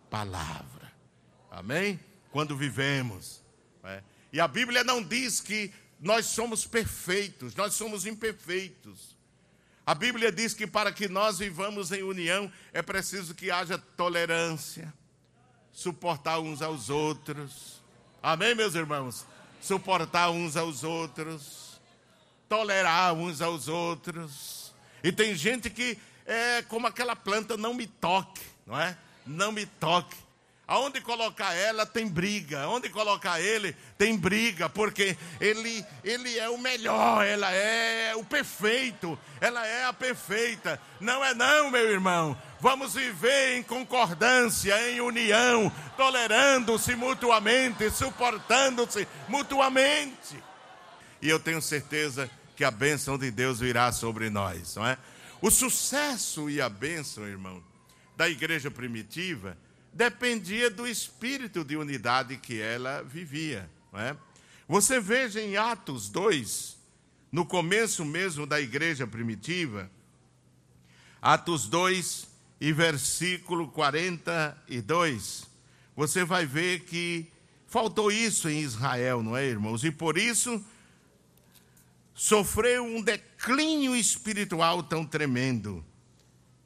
[0.08, 0.92] palavra.
[1.50, 1.98] Amém?
[2.30, 3.42] Quando vivemos.
[3.82, 4.02] É?
[4.32, 9.16] E a Bíblia não diz que nós somos perfeitos, nós somos imperfeitos.
[9.84, 14.92] A Bíblia diz que para que nós vivamos em união é preciso que haja tolerância,
[15.72, 17.82] suportar uns aos outros.
[18.22, 19.26] Amém, meus irmãos?
[19.60, 21.80] Suportar uns aos outros,
[22.48, 24.72] tolerar uns aos outros.
[25.02, 28.96] E tem gente que é como aquela planta, não me toque, não é?
[29.26, 30.16] Não me toque.
[30.66, 36.56] Aonde colocar ela tem briga, aonde colocar ele tem briga, porque ele, ele é o
[36.56, 40.80] melhor, ela é o perfeito, ela é a perfeita.
[40.98, 42.34] Não é não, meu irmão.
[42.60, 50.42] Vamos viver em concordância, em união, tolerando-se mutuamente, suportando-se mutuamente.
[51.20, 54.96] E eu tenho certeza que a bênção de Deus virá sobre nós, não é?
[55.44, 57.62] O sucesso e a bênção, irmão,
[58.16, 59.58] da igreja primitiva
[59.92, 63.68] dependia do espírito de unidade que ela vivia.
[63.92, 64.16] É?
[64.66, 66.78] Você veja em Atos 2,
[67.30, 69.90] no começo mesmo da igreja primitiva,
[71.20, 72.26] Atos 2
[72.58, 75.44] e versículo 42,
[75.94, 77.30] você vai ver que
[77.66, 79.84] faltou isso em Israel, não é, irmãos?
[79.84, 80.64] E por isso
[82.14, 85.84] sofreu um declínio espiritual tão tremendo.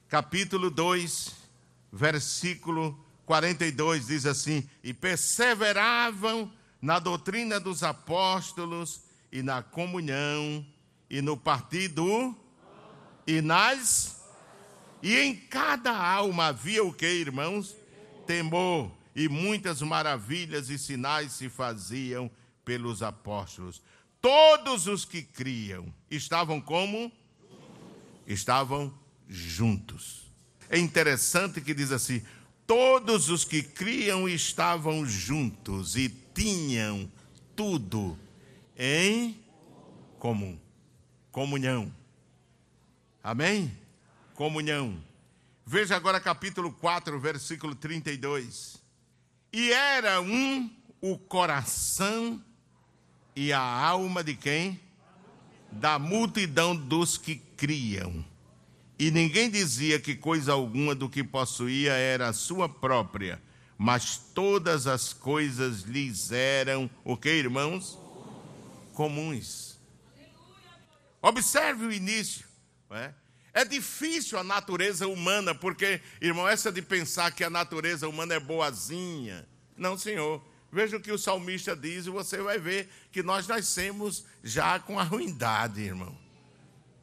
[0.09, 1.35] Capítulo 2,
[1.91, 10.65] versículo 42 diz assim: E perseveravam na doutrina dos apóstolos, e na comunhão,
[11.11, 12.37] e no partido,
[13.27, 14.17] e nas.
[15.03, 17.77] E em cada alma havia o que, irmãos?
[18.27, 22.31] Temor, e muitas maravilhas e sinais se faziam
[22.65, 23.81] pelos apóstolos.
[24.21, 27.13] Todos os que criam estavam como?
[28.27, 28.93] Estavam
[29.29, 30.31] juntos.
[30.69, 32.23] É interessante que diz assim:
[32.67, 37.11] todos os que criam estavam juntos e tinham
[37.55, 38.19] tudo
[38.77, 39.43] em
[40.19, 40.59] comum.
[41.31, 41.93] Comunhão.
[43.23, 43.77] Amém?
[44.35, 45.03] Comunhão.
[45.65, 48.83] Veja agora capítulo 4, versículo 32.
[49.53, 52.43] E era um o coração
[53.39, 54.81] e a alma de quem?
[55.71, 58.25] Da multidão dos que criam
[58.99, 63.41] e ninguém dizia que coisa alguma do que possuía era sua própria,
[63.77, 67.97] mas todas as coisas lhes eram o que, irmãos?
[68.95, 69.79] Comuns.
[71.23, 72.45] Observe o início.
[72.91, 73.13] É?
[73.53, 78.41] é difícil a natureza humana, porque, irmão, essa de pensar que a natureza humana é
[78.41, 79.47] boazinha.
[79.77, 80.43] Não, senhor.
[80.71, 84.99] Veja o que o salmista diz e você vai ver que nós nascemos já com
[84.99, 86.17] a ruindade, irmão.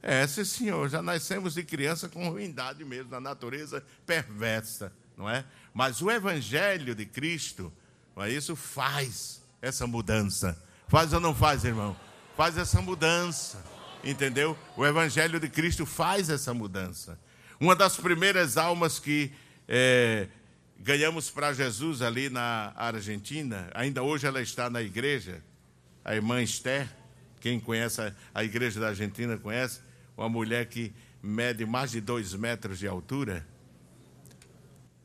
[0.01, 5.43] É, sim, senhor, já nascemos de criança com ruindade mesmo, na natureza perversa, não é?
[5.73, 7.73] Mas o Evangelho de Cristo,
[8.15, 10.62] não é isso, faz essa mudança.
[10.88, 11.97] Faz ou não faz, irmão?
[12.38, 13.65] Faz essa mudança,
[14.04, 14.56] entendeu?
[14.78, 17.19] O Evangelho de Cristo faz essa mudança.
[17.60, 19.34] Uma das primeiras almas que
[19.67, 20.28] é,
[20.80, 25.44] ganhamos para Jesus ali na Argentina, ainda hoje ela está na igreja,
[26.04, 26.88] a irmã Esther,
[27.40, 29.82] quem conhece a igreja da Argentina conhece,
[30.18, 33.46] uma mulher que mede mais de dois metros de altura,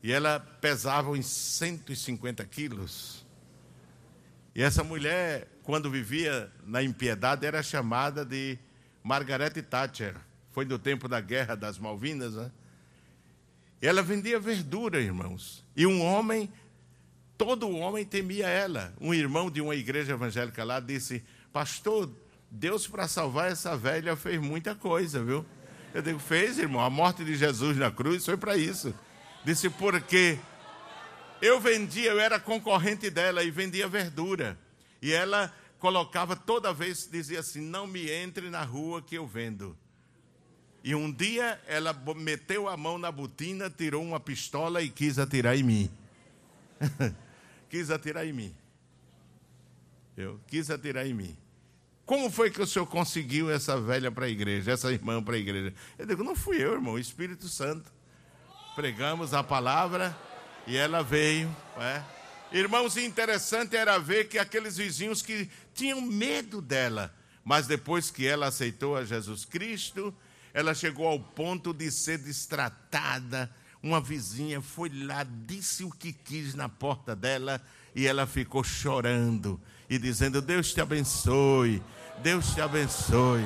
[0.03, 3.25] e ela pesava uns 150 quilos.
[4.55, 8.57] E essa mulher, quando vivia na impiedade, era chamada de
[9.03, 10.15] Margaret Thatcher.
[10.51, 12.51] Foi no tempo da Guerra das Malvinas, né?
[13.81, 15.65] Ela vendia verdura, irmãos.
[15.75, 16.51] E um homem,
[17.37, 18.93] todo homem temia ela.
[19.01, 22.09] Um irmão de uma igreja evangélica lá disse: Pastor,
[22.49, 25.45] Deus, para salvar essa velha, fez muita coisa, viu?
[25.93, 26.81] Eu digo, fez, irmão.
[26.81, 28.93] A morte de Jesus na cruz foi para isso.
[29.43, 30.37] Disse, porque
[31.41, 34.57] eu vendia, eu era concorrente dela e vendia verdura.
[35.01, 39.75] E ela colocava toda vez, dizia assim: Não me entre na rua que eu vendo.
[40.83, 45.55] E um dia ela meteu a mão na botina, tirou uma pistola e quis atirar
[45.55, 45.91] em mim.
[47.69, 48.55] quis atirar em mim.
[50.17, 51.37] Eu quis atirar em mim.
[52.05, 55.39] Como foi que o senhor conseguiu essa velha para a igreja, essa irmã para a
[55.39, 55.73] igreja?
[55.97, 57.89] Eu digo, não fui eu, irmão, o Espírito Santo.
[58.75, 60.17] Pregamos a palavra
[60.65, 61.55] e ela veio.
[61.77, 62.03] É?
[62.51, 67.13] Irmãos, interessante era ver que aqueles vizinhos que tinham medo dela,
[67.45, 70.13] mas depois que ela aceitou a Jesus Cristo,
[70.53, 73.49] ela chegou ao ponto de ser destratada.
[73.81, 77.61] Uma vizinha foi lá, disse o que quis na porta dela
[77.95, 81.81] e ela ficou chorando e dizendo: Deus te abençoe.
[82.21, 83.45] Deus te abençoe.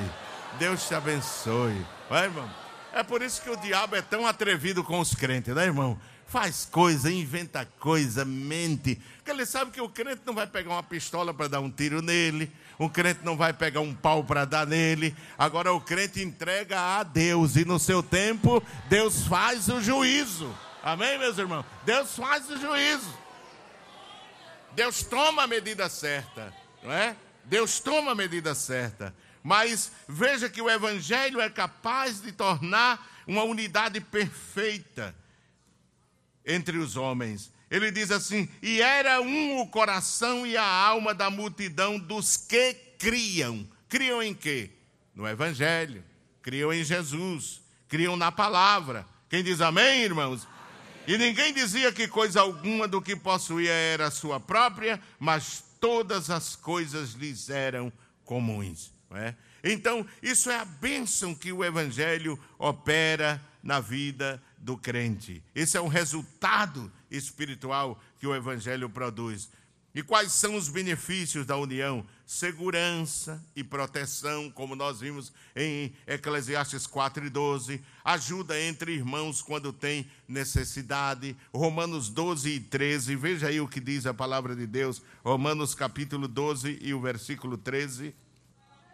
[0.58, 1.86] Deus te abençoe.
[2.08, 2.48] Vai, irmão?
[2.92, 5.98] É por isso que o diabo é tão atrevido com os crentes, né, irmão?
[6.26, 9.00] Faz coisa, inventa coisa, mente.
[9.16, 12.02] Porque ele sabe que o crente não vai pegar uma pistola para dar um tiro
[12.02, 15.16] nele, o crente não vai pegar um pau para dar nele.
[15.38, 20.52] Agora o crente entrega a Deus e no seu tempo Deus faz o juízo.
[20.82, 21.64] Amém, meus irmãos?
[21.84, 23.16] Deus faz o juízo.
[24.72, 26.52] Deus toma a medida certa,
[26.82, 27.16] não é?
[27.44, 29.14] Deus toma a medida certa.
[29.44, 35.14] Mas veja que o Evangelho é capaz de tornar uma unidade perfeita
[36.46, 37.52] entre os homens.
[37.70, 42.74] Ele diz assim: E era um o coração e a alma da multidão dos que
[42.98, 43.66] criam.
[43.88, 44.70] Criam em quê?
[45.14, 46.04] No Evangelho.
[46.42, 47.60] Criam em Jesus.
[47.88, 49.06] Criam na palavra.
[49.28, 50.46] Quem diz amém, irmãos?
[51.06, 56.56] E ninguém dizia que coisa alguma do que possuía era sua própria, mas todas as
[56.56, 57.92] coisas lhes eram
[58.24, 58.92] comuns.
[59.12, 59.34] É?
[59.62, 65.42] Então, isso é a bênção que o Evangelho opera na vida do crente.
[65.54, 69.48] Esse é o resultado espiritual que o Evangelho produz.
[69.96, 72.06] E quais são os benefícios da união?
[72.26, 77.82] Segurança e proteção, como nós vimos em Eclesiastes 4 e 12.
[78.04, 81.34] Ajuda entre irmãos quando tem necessidade.
[81.50, 83.16] Romanos 12 e 13.
[83.16, 85.00] Veja aí o que diz a palavra de Deus.
[85.24, 88.14] Romanos capítulo 12 e o versículo 13.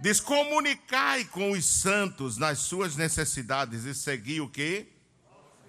[0.00, 4.86] Diz: Comunicai com os santos nas suas necessidades e segui o que?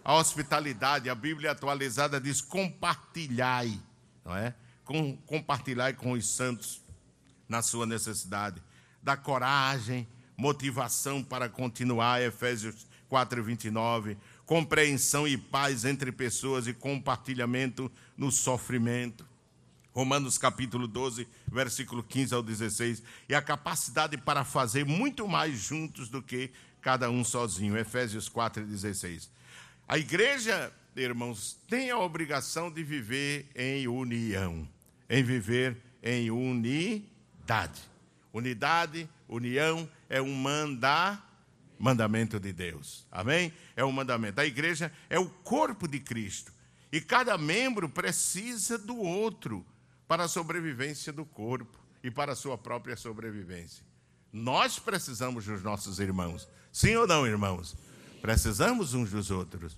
[0.04, 1.10] A hospitalidade.
[1.10, 3.80] A Bíblia atualizada diz: compartilhai,
[4.26, 4.54] não é?
[4.84, 6.82] com, compartilhar com os santos
[7.47, 8.62] na sua necessidade.
[9.01, 14.18] Da coragem, motivação para continuar, Efésios 4, 29.
[14.45, 19.26] Compreensão e paz entre pessoas e compartilhamento no sofrimento.
[19.93, 23.04] Romanos capítulo 12, versículo 15 ao 16.
[23.30, 26.51] E a capacidade para fazer muito mais juntos do que
[26.82, 27.78] cada um sozinho.
[27.78, 29.30] Efésios 4, 16.
[29.88, 34.68] A igreja, irmãos, tem a obrigação de viver em união
[35.14, 37.82] em viver em unidade.
[38.34, 41.22] Unidade, união é um manda,
[41.78, 43.06] mandamento de Deus.
[43.12, 43.54] Amém?
[43.76, 44.42] É um mandamento.
[44.42, 46.52] A igreja é o corpo de Cristo.
[46.92, 49.64] E cada membro precisa do outro
[50.08, 53.84] para a sobrevivência do corpo e para a sua própria sobrevivência.
[54.32, 56.50] Nós precisamos dos nossos irmãos.
[56.72, 57.76] Sim ou não, irmãos?
[58.24, 59.78] Precisamos uns dos outros.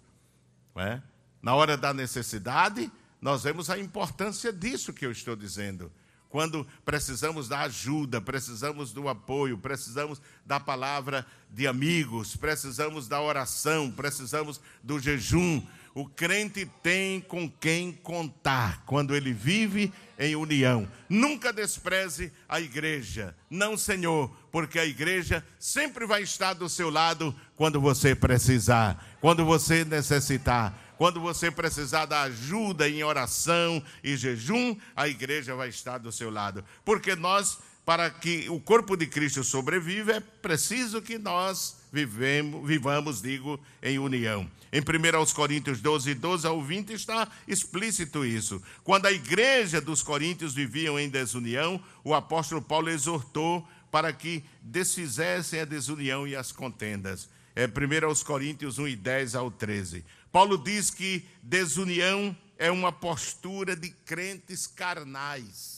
[0.76, 1.02] É?
[1.42, 5.92] Na hora da necessidade, nós vemos a importância disso que eu estou dizendo.
[6.30, 13.92] Quando precisamos da ajuda, precisamos do apoio, precisamos da palavra de amigos, precisamos da oração,
[13.92, 15.66] precisamos do jejum.
[15.96, 20.86] O crente tem com quem contar quando ele vive em união.
[21.08, 23.34] Nunca despreze a igreja.
[23.50, 29.46] Não, Senhor, porque a igreja sempre vai estar do seu lado quando você precisar, quando
[29.46, 35.98] você necessitar quando você precisar da ajuda em oração e jejum, a igreja vai estar
[35.98, 36.64] do seu lado.
[36.86, 43.22] Porque nós, para que o corpo de Cristo sobreviva, é preciso que nós vivemos, vivamos,
[43.22, 44.50] digo, em união.
[44.70, 48.62] Em 1 Coríntios 12, 12 ao 20 está explícito isso.
[48.84, 55.62] Quando a igreja dos Coríntios viviam em desunião, o apóstolo Paulo exortou para que desfizessem
[55.62, 57.30] a desunião e as contendas.
[57.56, 60.04] É 1 Coríntios 1 e 10 ao 13.
[60.34, 65.75] Paulo diz que desunião é uma postura de crentes carnais.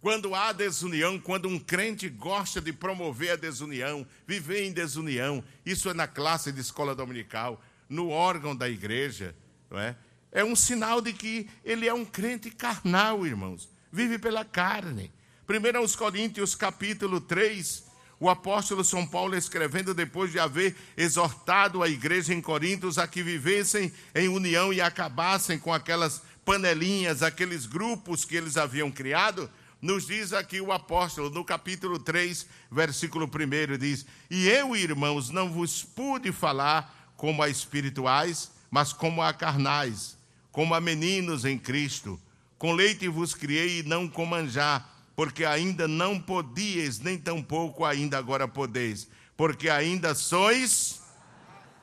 [0.00, 5.90] Quando há desunião, quando um crente gosta de promover a desunião, viver em desunião, isso
[5.90, 9.34] é na classe de escola dominical, no órgão da igreja,
[9.70, 9.96] não é?
[10.32, 13.68] É um sinal de que ele é um crente carnal, irmãos.
[13.92, 15.12] Vive pela carne.
[15.48, 17.84] 1 Coríntios capítulo 3,
[18.20, 23.22] o apóstolo São Paulo escrevendo depois de haver exortado a igreja em Corintos a que
[23.22, 29.50] vivessem em união e acabassem com aquelas panelinhas, aqueles grupos que eles haviam criado,
[29.80, 35.50] nos diz aqui o apóstolo, no capítulo 3, versículo 1, diz: E eu, irmãos, não
[35.50, 40.16] vos pude falar como a espirituais, mas como a carnais,
[40.52, 42.20] como a meninos em Cristo.
[42.58, 48.16] Com leite vos criei e não com manjar porque ainda não podíeis, nem tampouco ainda
[48.16, 49.06] agora podeis,
[49.36, 51.02] porque ainda sois,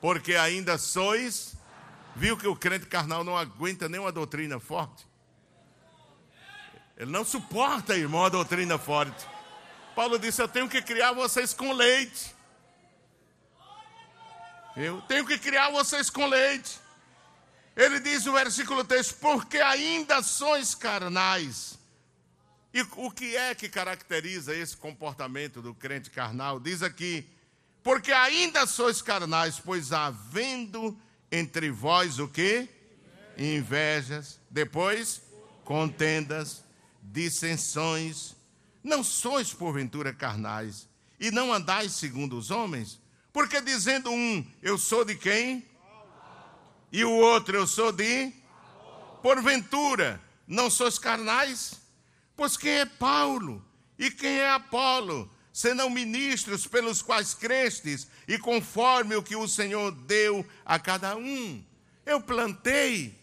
[0.00, 1.56] porque ainda sois.
[2.16, 5.06] Viu que o crente carnal não aguenta nenhuma doutrina forte?
[6.98, 9.24] Ele não suporta, irmão, a doutrina forte.
[9.94, 12.34] Paulo disse: Eu tenho que criar vocês com leite.
[14.76, 16.78] Eu tenho que criar vocês com leite.
[17.76, 21.78] Ele diz no versículo 3: Porque ainda sois carnais.
[22.74, 26.60] E o que é que caracteriza esse comportamento do crente carnal?
[26.60, 27.26] Diz aqui:
[27.88, 30.94] porque ainda sois carnais, pois havendo
[31.30, 32.68] entre vós o que?
[33.38, 35.22] Invejas, depois
[35.64, 36.64] contendas,
[37.12, 38.36] dissensões.
[38.82, 40.88] Não sois porventura carnais,
[41.18, 43.00] e não andais segundo os homens?
[43.32, 45.66] Porque dizendo um, eu sou de quem?
[46.90, 48.32] E o outro, eu sou de?
[49.22, 51.74] Porventura Não sois carnais?
[52.34, 53.62] Pois quem é Paulo
[53.98, 59.90] e quem é Apolo, senão ministros pelos quais crestes e conforme o que o Senhor
[59.90, 61.62] deu a cada um?
[62.06, 63.18] Eu plantei,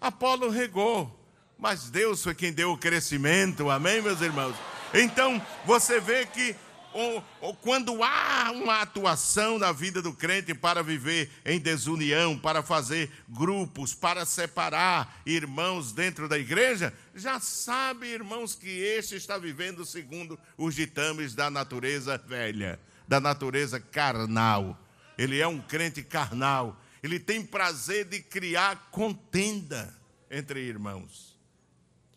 [0.00, 1.21] Apolo regou,
[1.62, 4.56] mas Deus foi quem deu o crescimento, amém, meus irmãos?
[4.92, 6.56] Então, você vê que
[6.92, 12.64] ou, ou, quando há uma atuação na vida do crente para viver em desunião, para
[12.64, 19.86] fazer grupos, para separar irmãos dentro da igreja, já sabe, irmãos, que este está vivendo
[19.86, 24.76] segundo os ditames da natureza velha, da natureza carnal.
[25.16, 26.76] Ele é um crente carnal.
[27.04, 29.96] Ele tem prazer de criar contenda
[30.28, 31.31] entre irmãos.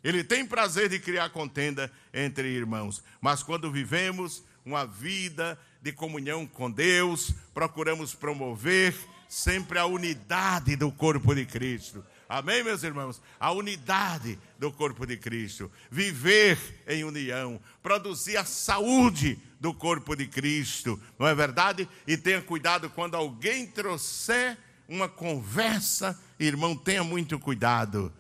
[0.05, 3.03] Ele tem prazer de criar contenda entre irmãos.
[3.19, 8.95] Mas quando vivemos uma vida de comunhão com Deus, procuramos promover
[9.27, 12.05] sempre a unidade do corpo de Cristo.
[12.29, 13.19] Amém, meus irmãos?
[13.39, 15.71] A unidade do corpo de Cristo.
[15.89, 21.89] Viver em união, produzir a saúde do corpo de Cristo, não é verdade?
[22.05, 24.55] E tenha cuidado quando alguém trouxer
[24.87, 28.13] uma conversa, irmão, tenha muito cuidado,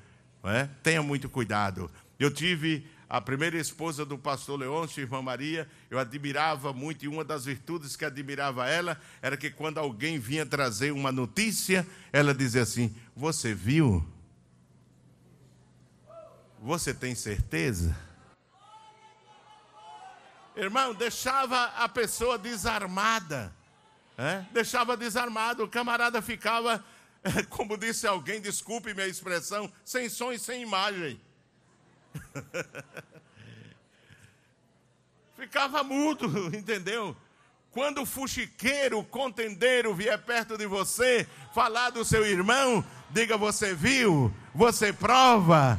[0.49, 0.69] é?
[0.83, 1.89] Tenha muito cuidado.
[2.19, 7.23] Eu tive a primeira esposa do pastor Leôncio, irmã Maria, eu admirava muito, e uma
[7.23, 12.63] das virtudes que admirava ela era que quando alguém vinha trazer uma notícia, ela dizia
[12.63, 14.05] assim: Você viu?
[16.59, 17.95] Você tem certeza?
[20.55, 23.53] Irmão, deixava a pessoa desarmada,
[24.17, 24.45] é?
[24.51, 26.83] deixava desarmado, o camarada ficava,
[27.49, 31.19] como disse alguém, desculpe minha expressão, sem som e sem imagem.
[35.35, 37.15] Ficava mudo, entendeu?
[37.71, 43.75] Quando o fuxiqueiro, o contendeiro vier perto de você, falar do seu irmão, diga: Você
[43.75, 44.33] viu?
[44.53, 45.77] Você prova?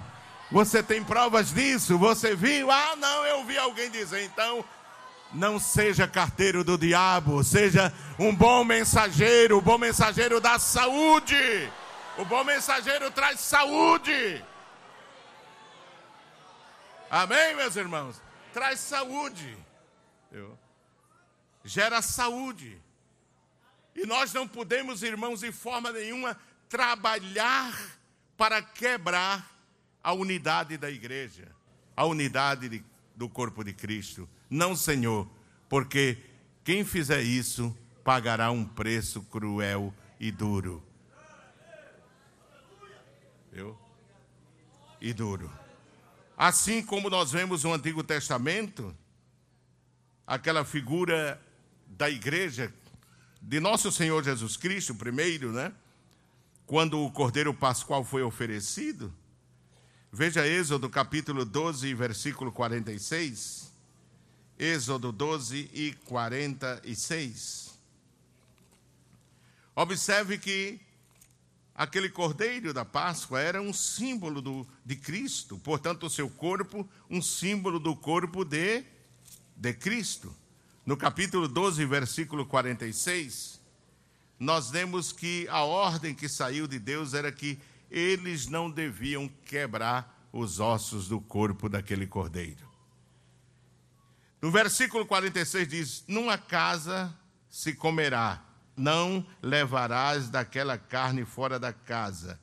[0.52, 1.96] Você tem provas disso?
[1.98, 2.70] Você viu?
[2.70, 4.22] Ah, não, eu vi alguém dizer.
[4.24, 4.62] Então,
[5.36, 11.70] não seja carteiro do diabo, seja um bom mensageiro, o bom mensageiro da saúde.
[12.16, 14.42] O bom mensageiro traz saúde.
[17.10, 18.20] Amém, meus irmãos?
[18.52, 19.56] Traz saúde.
[21.62, 22.80] Gera saúde.
[23.94, 26.36] E nós não podemos, irmãos, de forma nenhuma,
[26.68, 27.74] trabalhar
[28.36, 29.50] para quebrar
[30.02, 31.48] a unidade da igreja,
[31.94, 32.84] a unidade de,
[33.14, 34.28] do corpo de Cristo.
[34.48, 35.28] Não, Senhor,
[35.68, 36.18] porque
[36.64, 40.82] quem fizer isso pagará um preço cruel e duro.
[43.52, 43.76] Viu?
[45.00, 45.50] E duro.
[46.36, 48.94] Assim como nós vemos no Antigo Testamento,
[50.26, 51.40] aquela figura
[51.86, 52.72] da igreja
[53.40, 55.72] de nosso Senhor Jesus Cristo, primeiro, né?
[56.66, 59.14] Quando o Cordeiro Pascual foi oferecido,
[60.12, 63.72] veja Êxodo capítulo 12, versículo 46.
[64.58, 67.74] Êxodo 12 e 46.
[69.74, 70.80] Observe que
[71.74, 77.20] aquele cordeiro da Páscoa era um símbolo do, de Cristo, portanto, o seu corpo, um
[77.20, 78.82] símbolo do corpo de,
[79.54, 80.34] de Cristo.
[80.86, 83.60] No capítulo 12, versículo 46,
[84.38, 87.58] nós vemos que a ordem que saiu de Deus era que
[87.90, 92.66] eles não deviam quebrar os ossos do corpo daquele cordeiro.
[94.46, 97.12] No versículo 46 diz: Numa casa
[97.50, 98.40] se comerá
[98.76, 102.38] não levarás daquela carne fora da casa,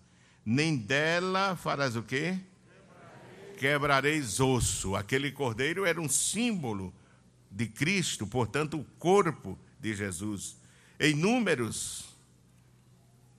[0.45, 2.37] nem dela farás o quê?
[3.57, 4.97] Quebrareis osso.
[4.97, 6.93] Aquele cordeiro era um símbolo
[7.49, 10.57] de Cristo, portanto, o corpo de Jesus.
[10.99, 12.09] Em Números,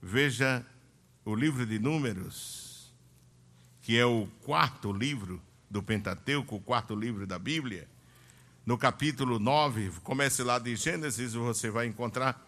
[0.01, 0.65] veja
[1.23, 2.91] o livro de Números,
[3.83, 5.39] que é o quarto livro
[5.69, 7.93] do Pentateuco, o quarto livro da Bíblia.
[8.65, 12.43] No capítulo 9, comece lá de Gênesis, você vai encontrar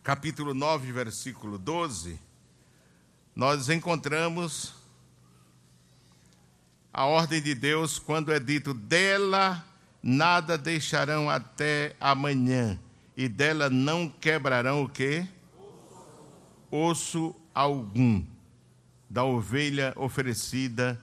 [0.00, 2.20] capítulo 9, versículo 12,
[3.34, 4.74] nós encontramos
[6.92, 9.64] a ordem de Deus quando é dito: dela
[10.02, 12.78] nada deixarão até amanhã,
[13.16, 15.26] e dela não quebrarão o quê?
[16.70, 18.24] Osso algum
[19.10, 21.00] da ovelha oferecida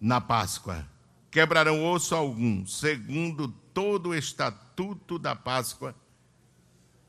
[0.00, 0.91] na Páscoa.
[1.32, 5.96] Quebrarão osso algum, segundo todo o estatuto da Páscoa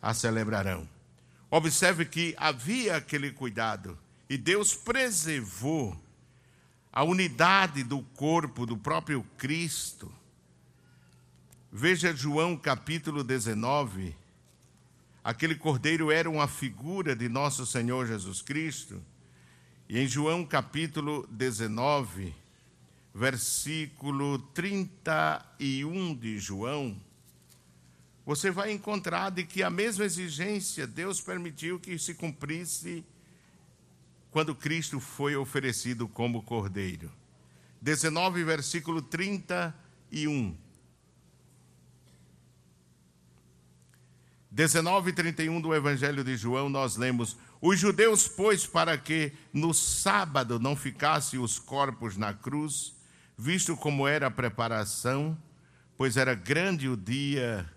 [0.01, 0.87] a celebrarão.
[1.51, 3.99] Observe que havia aquele cuidado
[4.29, 6.01] e Deus preservou
[6.89, 10.09] a unidade do corpo do próprio Cristo.
[11.69, 14.15] Veja João capítulo 19.
[15.21, 19.03] Aquele cordeiro era uma figura de nosso Senhor Jesus Cristo.
[19.89, 22.33] E em João capítulo 19,
[23.13, 26.99] versículo 31 de João,
[28.25, 33.05] você vai encontrar de que a mesma exigência Deus permitiu que se cumprisse
[34.31, 37.11] quando Cristo foi oferecido como cordeiro.
[37.81, 40.57] 19, versículo 31.
[44.49, 49.73] 19 e 31 do Evangelho de João, nós lemos: Os judeus, pois, para que no
[49.73, 52.93] sábado não ficassem os corpos na cruz,
[53.37, 55.37] visto como era a preparação,
[55.97, 57.69] pois era grande o dia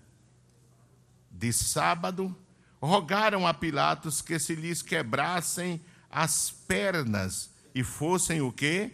[1.31, 2.35] de sábado,
[2.81, 5.81] rogaram a Pilatos que se lhes quebrassem
[6.11, 8.93] as pernas e fossem o quê?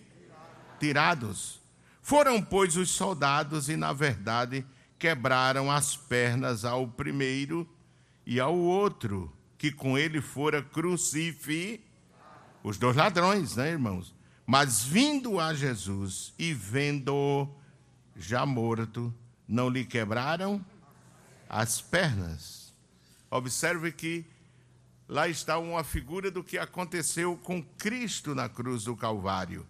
[0.80, 1.60] Tirados.
[2.00, 4.66] Foram, pois, os soldados e, na verdade,
[4.98, 7.68] quebraram as pernas ao primeiro
[8.26, 11.92] e ao outro, que com ele fora crucificado.
[12.64, 14.14] Os dois ladrões, né, irmãos?
[14.46, 17.48] Mas vindo a Jesus e vendo-o
[18.16, 19.14] já morto,
[19.46, 20.64] não lhe quebraram
[21.48, 22.72] as pernas.
[23.30, 24.24] Observe que
[25.08, 29.66] lá está uma figura do que aconteceu com Cristo na cruz do Calvário.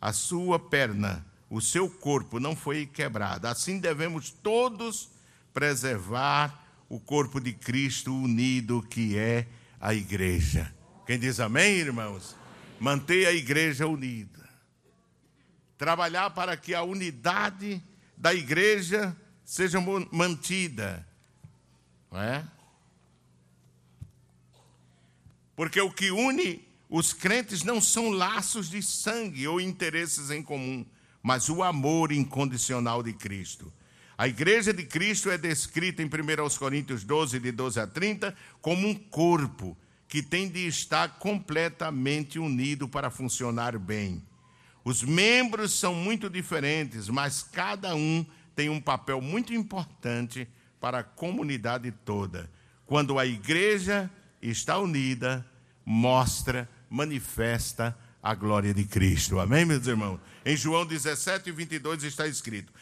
[0.00, 3.46] A sua perna, o seu corpo não foi quebrado.
[3.46, 5.10] Assim devemos todos
[5.52, 9.46] preservar o corpo de Cristo unido, que é
[9.80, 10.74] a igreja.
[11.06, 12.39] Quem diz amém, irmãos?
[12.80, 14.48] Manter a igreja unida,
[15.76, 17.82] trabalhar para que a unidade
[18.16, 19.14] da igreja
[19.44, 19.78] seja
[20.10, 21.06] mantida,
[22.10, 22.44] não é?
[25.54, 30.84] Porque o que une os crentes não são laços de sangue ou interesses em comum,
[31.22, 33.72] mas o amor incondicional de Cristo.
[34.16, 38.88] A igreja de Cristo é descrita em 1 Coríntios 12, de 12 a 30, como
[38.88, 39.76] um corpo
[40.10, 44.20] que tem de estar completamente unido para funcionar bem.
[44.84, 50.48] Os membros são muito diferentes, mas cada um tem um papel muito importante
[50.80, 52.50] para a comunidade toda.
[52.86, 54.10] Quando a igreja
[54.42, 55.46] está unida,
[55.86, 59.38] mostra, manifesta a glória de Cristo.
[59.38, 60.18] Amém, meus irmãos?
[60.44, 62.72] Em João 17, 22 está escrito: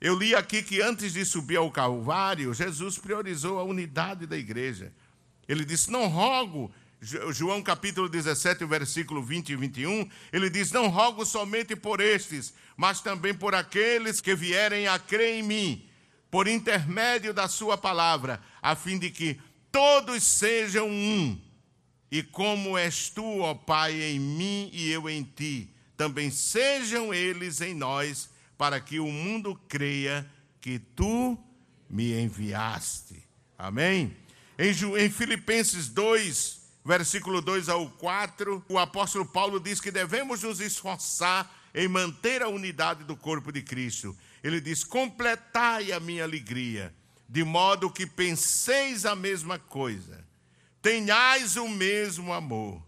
[0.00, 4.92] Eu li aqui que antes de subir ao Calvário, Jesus priorizou a unidade da igreja.
[5.48, 11.24] Ele disse: Não rogo, João capítulo 17, versículo 20 e 21, ele diz: Não rogo
[11.24, 15.88] somente por estes, mas também por aqueles que vierem a crer em mim,
[16.30, 19.38] por intermédio da Sua palavra, a fim de que
[19.70, 21.40] todos sejam um.
[22.10, 27.60] E como és tu, ó Pai, em mim e eu em ti, também sejam eles
[27.60, 30.28] em nós, para que o mundo creia
[30.60, 31.38] que tu
[31.90, 33.22] me enviaste.
[33.58, 34.16] Amém?
[34.58, 41.54] Em, Filipenses 2, versículo 2 ao 4, o apóstolo Paulo diz que devemos nos esforçar
[41.74, 44.16] em manter a unidade do corpo de Cristo.
[44.42, 46.94] Ele diz: completai a minha alegria,
[47.28, 50.24] de modo que penseis a mesma coisa,
[50.80, 52.82] tenhais o mesmo amor,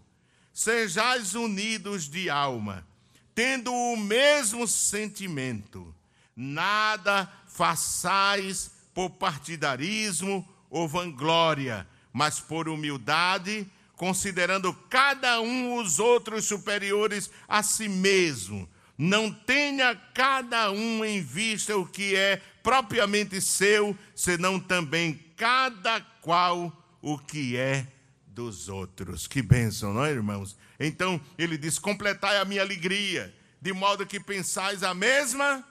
[0.54, 2.86] sejais unidos de alma,
[3.34, 5.94] tendo o mesmo sentimento,
[6.34, 13.66] nada façais por partidarismo ou vanglória, mas por humildade,
[13.96, 18.68] considerando cada um os outros superiores a si mesmo.
[18.96, 26.72] Não tenha cada um em vista o que é propriamente seu, senão também cada qual
[27.00, 27.86] o que é
[28.26, 29.26] dos outros.
[29.26, 30.56] Que bênção, não é, irmãos?
[30.78, 35.64] Então ele diz: completai a minha alegria, de modo que pensais a mesma,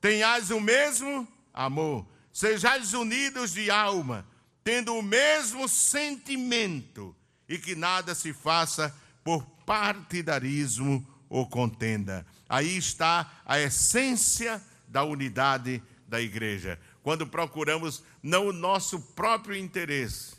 [0.00, 4.26] tenhais o mesmo amor, sejais unidos de alma,
[4.62, 7.14] tendo o mesmo sentimento,
[7.48, 12.26] e que nada se faça por partidarismo ou contenda.
[12.48, 16.78] Aí está a essência da unidade da igreja.
[17.02, 20.34] Quando procuramos não o nosso próprio interesse,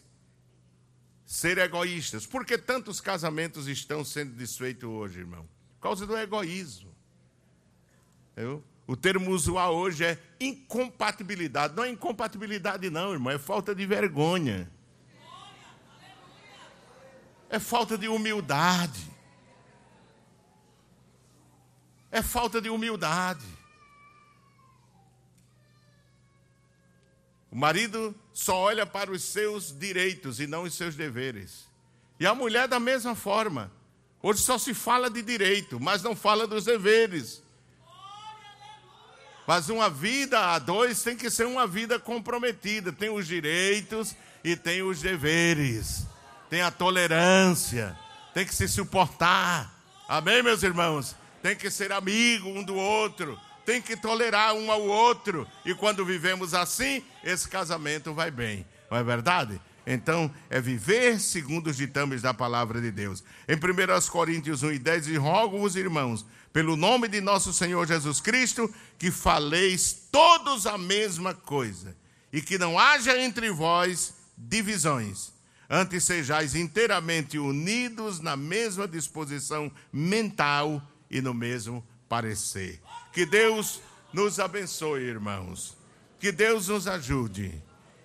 [1.25, 2.25] ser egoístas.
[2.25, 5.47] Por que tantos casamentos estão sendo desfeitos hoje, irmão?
[5.75, 6.93] Por causa do egoísmo.
[8.35, 11.73] Eu, o termo usual hoje é incompatibilidade.
[11.77, 14.69] Não é incompatibilidade, não, irmão, é falta de vergonha.
[17.49, 19.09] É falta de humildade.
[22.11, 23.45] É falta de humildade.
[27.49, 31.65] O marido só olha para os seus direitos e não os seus deveres.
[32.19, 33.71] E a mulher, da mesma forma.
[34.21, 37.41] Hoje só se fala de direito, mas não fala dos deveres.
[39.47, 42.91] Mas uma vida a dois tem que ser uma vida comprometida.
[42.91, 46.05] Tem os direitos e tem os deveres.
[46.49, 47.97] Tem a tolerância.
[48.33, 49.73] tem que se suportar.
[50.07, 51.15] Amém, meus irmãos?
[51.41, 55.47] Tem que ser amigo um do outro, tem que tolerar um ao outro.
[55.65, 58.65] E quando vivemos assim, esse casamento vai bem.
[58.89, 59.59] Não é verdade?
[59.85, 63.23] Então, é viver segundo os ditames da palavra de Deus.
[63.47, 68.19] Em 1 Coríntios 1 e 10, e rogo-vos, irmãos, pelo nome de nosso Senhor Jesus
[68.21, 71.95] Cristo, que faleis todos a mesma coisa,
[72.31, 75.33] e que não haja entre vós divisões.
[75.69, 82.81] Antes sejais inteiramente unidos na mesma disposição mental e no mesmo parecer.
[83.13, 83.81] Que Deus
[84.13, 85.77] nos abençoe, irmãos.
[86.19, 87.63] Que Deus nos ajude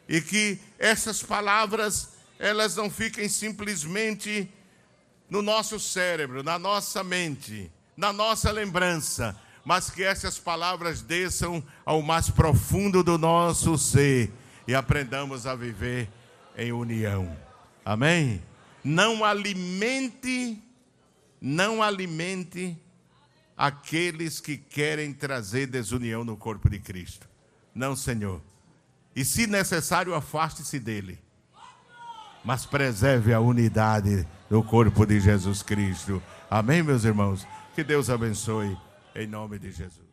[0.08, 4.48] e que essas palavras elas não fiquem simplesmente
[5.28, 12.02] no nosso cérebro, na nossa mente, na nossa lembrança, mas que essas palavras desçam ao
[12.02, 14.30] mais profundo do nosso ser
[14.68, 16.08] e aprendamos a viver
[16.56, 17.36] em união.
[17.84, 18.42] Amém?
[18.84, 20.62] Não alimente,
[21.40, 22.78] não alimente
[23.56, 27.28] aqueles que querem trazer desunião no corpo de Cristo.
[27.74, 28.40] Não, Senhor.
[29.16, 31.18] E se necessário, afaste-se dele.
[32.44, 36.22] Mas preserve a unidade do corpo de Jesus Cristo.
[36.50, 37.46] Amém, meus irmãos?
[37.74, 38.76] Que Deus abençoe
[39.14, 40.05] em nome de Jesus.